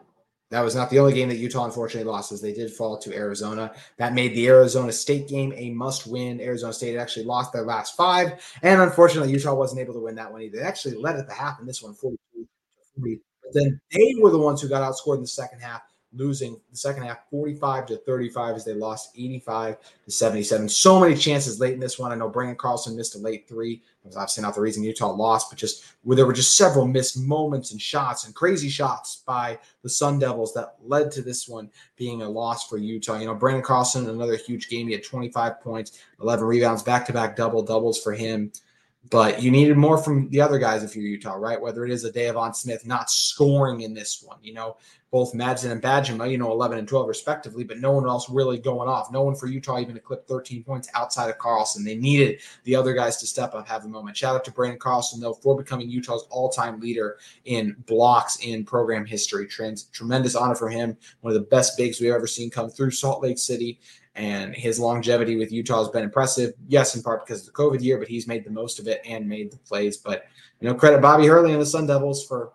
that 0.51 0.61
was 0.61 0.75
not 0.75 0.91
the 0.91 0.99
only 0.99 1.15
game 1.15 1.31
that 1.31 1.39
Utah 1.39 1.65
unfortunately 1.65 2.11
lost, 2.11 2.31
as 2.31 2.43
they 2.43 2.53
did 2.53 2.71
fall 2.71 2.99
to 2.99 3.15
Arizona. 3.15 3.73
That 3.97 4.13
made 4.13 4.35
the 4.35 4.49
Arizona 4.49 4.93
State 4.93 5.27
game 5.27 5.55
a 5.57 5.71
must 5.71 6.07
win. 6.07 6.43
Arizona 6.43 6.75
State 6.75 6.99
actually 6.99 7.25
lost 7.25 7.55
their 7.55 7.63
last 7.63 7.97
five, 7.97 8.43
and 8.63 8.83
unfortunately, 8.83 9.33
Utah 9.33 9.55
wasn't 9.55 9.81
able 9.81 9.95
to 9.95 10.01
win 10.01 10.15
that 10.17 10.31
one 10.31 10.43
either. 10.43 10.59
They 10.59 10.65
actually 10.65 10.97
led 10.97 11.17
at 11.17 11.27
the 11.27 11.33
half 11.33 11.59
in 11.59 11.67
this 11.67 11.83
one, 11.83 11.95
42 11.95 12.47
But 13.43 13.55
then 13.55 13.81
they 13.93 14.15
were 14.21 14.31
the 14.31 14.39
ones 14.39 14.61
who 14.61 14.69
got 14.69 14.83
outscored 14.83 15.17
in 15.17 15.23
the 15.23 15.27
second 15.27 15.61
half 15.61 15.83
losing 16.15 16.61
the 16.71 16.77
second 16.77 17.05
half 17.05 17.29
45 17.31 17.87
to 17.87 17.97
35 17.99 18.57
as 18.57 18.65
they 18.65 18.75
lost 18.75 19.11
85 19.17 19.77
to 20.05 20.11
77. 20.11 20.69
So 20.69 21.01
many 21.01 21.17
chances 21.17 21.61
late 21.61 21.75
in 21.75 21.81
this 21.81 21.99
one. 21.99 22.13
I 22.13 22.15
know 22.15 22.31
Branden 22.31 22.57
Carlson 22.57 22.97
missed 22.97 23.15
a 23.15 23.19
late 23.19 23.49
three. 23.49 23.83
That 24.03 24.09
was 24.09 24.17
obviously 24.17 24.43
not 24.43 24.55
the 24.55 24.61
reason 24.61 24.83
Utah 24.83 25.13
lost, 25.13 25.51
but 25.51 25.59
just 25.59 25.85
where 26.03 26.17
there 26.17 26.27
were 26.27 26.33
just 26.33 26.57
several 26.57 26.87
missed 26.87 27.19
moments 27.19 27.73
and 27.73 27.81
shots 27.81 28.27
and 28.27 28.35
crazy 28.35 28.69
shots 28.69 29.23
by 29.25 29.59
the 29.83 29.89
Sun 29.89 30.19
Devils 30.19 30.53
that 30.55 30.77
led 30.85 31.11
to 31.13 31.23
this 31.23 31.49
one 31.49 31.71
being 31.97 32.23
a 32.23 32.29
loss 32.29 32.69
for 32.69 32.79
Utah. 32.79 33.19
You 33.19 33.27
know, 33.27 33.37
Branden 33.37 33.63
Carlson, 33.63 34.09
another 34.09 34.37
huge 34.37 34.69
game. 34.69 34.89
He 34.89 34.93
had 34.93 35.05
25 35.05 35.61
points, 35.61 36.01
11 36.21 36.45
rebounds, 36.45 36.83
back 36.83 37.07
to 37.07 37.13
back 37.13 37.37
double 37.37 37.63
doubles 37.63 38.03
for 38.03 38.13
him. 38.13 38.53
But 39.11 39.43
you 39.43 39.51
needed 39.51 39.77
more 39.77 39.99
from 39.99 40.29
the 40.31 40.41
other 40.41 40.59
guys 40.59 40.85
if 40.85 40.95
you're 40.95 41.05
Utah, 41.05 41.35
right? 41.35 41.61
Whether 41.61 41.85
it 41.85 41.91
is 41.91 42.05
a 42.05 42.13
Deivon 42.13 42.55
Smith 42.55 42.87
not 42.87 43.11
scoring 43.11 43.81
in 43.81 43.95
this 43.95 44.23
one, 44.25 44.39
you 44.43 44.55
know, 44.55 44.77
both 45.13 45.35
Madsen 45.35 45.71
and 45.71 45.83
Bajema, 45.83 46.31
you 46.31 46.39
know, 46.39 46.51
11 46.53 46.79
and 46.79 46.89
12 46.89 47.07
respectively, 47.07 47.65
but 47.65 47.79
no 47.79 47.93
one 47.93 48.07
else 48.07 48.31
really 48.31 48.59
going 48.59 48.89
off. 48.89 49.13
No 49.13 49.23
one 49.23 49.35
for 49.35 49.47
Utah 49.47 49.79
even 49.79 49.95
to 49.95 50.01
clip 50.01 50.27
13 50.27 50.65
points 50.65 50.89
outside 50.95 51.29
of 51.29 51.37
Carlson. 51.37 51.85
They 51.85 51.97
needed 51.97 52.41
the 52.65 52.75
other 52.75 52.95
guys 52.95 53.19
to 53.19 53.27
step 53.27 53.55
up, 53.55 53.69
have 53.69 53.85
a 53.85 53.89
moment. 53.89 54.17
Shout 54.17 54.35
out 54.35 54.45
to 54.47 54.51
Branden 54.51 54.79
Carlson, 54.79 55.21
though, 55.21 55.35
for 55.35 55.55
becoming 55.55 55.91
Utah's 55.91 56.27
all 56.31 56.49
time 56.49 56.81
leader 56.81 57.19
in 57.45 57.77
blocks 57.87 58.39
in 58.39 58.65
program 58.65 59.05
history. 59.05 59.47
Trans- 59.47 59.85
tremendous 59.85 60.35
honor 60.35 60.55
for 60.55 60.71
him. 60.71 60.97
One 61.21 61.35
of 61.35 61.39
the 61.39 61.47
best 61.47 61.77
bigs 61.77 62.01
we've 62.01 62.11
ever 62.11 62.27
seen 62.27 62.49
come 62.49 62.71
through 62.71 62.93
Salt 62.93 63.23
Lake 63.23 63.39
City. 63.39 63.81
And 64.15 64.55
his 64.55 64.79
longevity 64.79 65.37
with 65.37 65.51
Utah 65.51 65.79
has 65.79 65.89
been 65.89 66.05
impressive. 66.05 66.53
Yes, 66.69 66.95
in 66.95 67.03
part 67.03 67.25
because 67.25 67.41
of 67.41 67.47
the 67.47 67.53
COVID 67.53 67.81
year, 67.81 67.99
but 67.99 68.09
he's 68.09 68.27
made 68.27 68.45
the 68.45 68.51
most 68.51 68.79
of 68.79 68.87
it 68.87 69.01
and 69.07 69.27
made 69.27 69.51
the 69.51 69.57
plays. 69.59 69.97
But, 69.97 70.27
you 70.61 70.69
know, 70.69 70.75
credit 70.75 71.01
Bobby 71.01 71.27
Hurley 71.27 71.53
and 71.53 71.63
the 71.63 71.67
Sun 71.67 71.87
Devils 71.87 72.27
for 72.27 72.53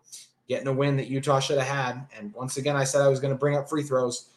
getting 0.48 0.68
a 0.68 0.74
win 0.74 0.96
that 0.98 1.08
Utah 1.08 1.40
should 1.40 1.58
have 1.58 1.68
had. 1.68 2.08
And 2.18 2.34
once 2.34 2.58
again, 2.58 2.76
I 2.76 2.84
said 2.84 3.02
I 3.02 3.08
was 3.08 3.20
going 3.20 3.34
to 3.34 3.40
bring 3.40 3.58
up 3.58 3.70
free 3.70 3.84
throws. 3.84 4.30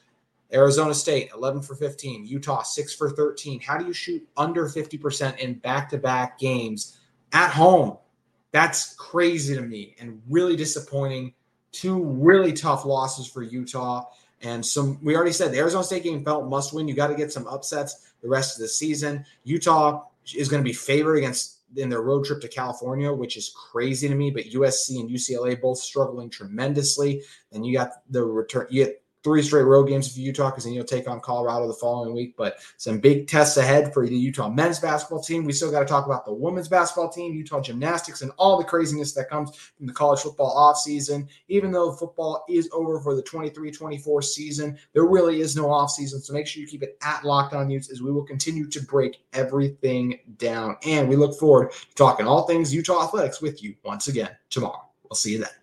Arizona 0.52 0.94
State, 0.94 1.30
11 1.35 1.62
for 1.62 1.74
15. 1.76 2.26
Utah, 2.26 2.62
6 2.62 2.94
for 2.94 3.11
13. 3.11 3.61
How 3.61 3.78
do 3.78 3.87
you 3.87 3.92
shoot 3.92 4.26
under 4.37 4.66
50% 4.66 5.38
in 5.38 5.54
back 5.54 5.88
to 5.90 5.98
back 5.98 6.38
games 6.38 6.98
at 7.33 7.50
home? 7.50 7.98
That's 8.52 8.94
crazy 8.94 9.54
to 9.54 9.62
me 9.62 9.94
and 10.00 10.20
really 10.28 10.56
disappointing. 10.56 11.35
Two 11.72 12.02
really 12.02 12.52
tough 12.52 12.85
losses 12.85 13.28
for 13.28 13.42
Utah. 13.42 14.06
And 14.42 14.64
some, 14.64 14.98
we 15.03 15.14
already 15.14 15.33
said 15.33 15.53
the 15.53 15.59
Arizona 15.59 15.85
State 15.85 16.05
game 16.05 16.24
felt 16.24 16.48
must 16.48 16.72
win. 16.72 16.88
You 16.88 16.94
got 16.94 17.09
to 17.09 17.14
get 17.14 17.33
some 17.33 17.46
upsets 17.46 18.12
the 18.22 18.29
rest 18.29 18.57
of 18.57 18.62
the 18.62 18.68
season. 18.68 19.24
Utah 19.44 20.05
is 20.35 20.48
going 20.48 20.62
to 20.62 20.68
be 20.68 20.72
favored 20.72 21.16
against 21.16 21.59
in 21.76 21.88
their 21.88 22.03
road 22.03 22.24
trip 22.24 22.40
to 22.40 22.48
California, 22.48 23.12
which 23.12 23.37
is 23.37 23.55
crazy 23.55 24.09
to 24.09 24.14
me. 24.14 24.31
But 24.31 24.46
USC 24.46 25.00
and 25.00 25.11
UCLA 25.11 25.61
both 25.61 25.79
struggling 25.79 26.31
tremendously. 26.31 27.22
And 27.53 27.64
you 27.64 27.74
got 27.74 27.90
the 28.11 28.24
return. 28.24 28.66
You 28.70 28.94
three 29.22 29.42
straight 29.42 29.62
road 29.62 29.85
games 29.85 30.12
for 30.12 30.20
Utah 30.20 30.50
because 30.50 30.64
then 30.64 30.72
you'll 30.72 30.85
take 30.85 31.09
on 31.09 31.20
Colorado 31.20 31.66
the 31.66 31.74
following 31.74 32.14
week. 32.14 32.35
But 32.37 32.59
some 32.76 32.98
big 32.98 33.28
tests 33.28 33.56
ahead 33.56 33.92
for 33.92 34.06
the 34.06 34.16
Utah 34.16 34.48
men's 34.48 34.78
basketball 34.78 35.22
team. 35.22 35.44
We 35.44 35.52
still 35.52 35.70
got 35.70 35.80
to 35.80 35.87
talk 35.87 36.06
about 36.06 36.24
the 36.24 36.33
women's 36.33 36.68
basketball 36.68 37.11
team, 37.11 37.35
Utah 37.35 37.61
gymnastics, 37.61 38.22
and 38.22 38.33
all 38.37 38.59
the 38.59 38.64
craziness 38.64 39.12
that 39.12 39.28
comes 39.28 39.54
from 39.76 39.87
the 39.87 39.92
college 39.92 40.20
football 40.20 40.56
offseason. 40.56 41.28
Even 41.48 41.70
though 41.70 41.92
football 41.92 42.44
is 42.48 42.68
over 42.72 43.00
for 43.00 43.14
the 43.14 43.22
23 43.22 43.70
24 43.70 44.22
season, 44.22 44.78
there 44.92 45.04
really 45.04 45.40
is 45.40 45.56
no 45.56 45.66
offseason. 45.66 46.22
So 46.22 46.33
make 46.33 46.46
sure 46.46 46.61
you 46.61 46.68
keep 46.68 46.83
it 46.83 46.96
at 47.02 47.24
Locked 47.24 47.54
On 47.54 47.70
as 47.70 48.02
we 48.02 48.11
will 48.11 48.24
continue 48.24 48.66
to 48.68 48.83
break 48.83 49.22
everything 49.33 50.18
down. 50.38 50.76
And 50.85 51.09
we 51.09 51.16
look 51.16 51.38
forward 51.38 51.72
to 51.72 51.94
talking 51.94 52.26
all 52.26 52.46
things 52.46 52.74
Utah 52.74 53.04
athletics 53.04 53.40
with 53.40 53.62
you 53.62 53.74
once 53.85 54.09
again 54.09 54.30
tomorrow. 54.48 54.88
We'll 55.09 55.16
see 55.16 55.33
you 55.33 55.38
then. 55.38 55.60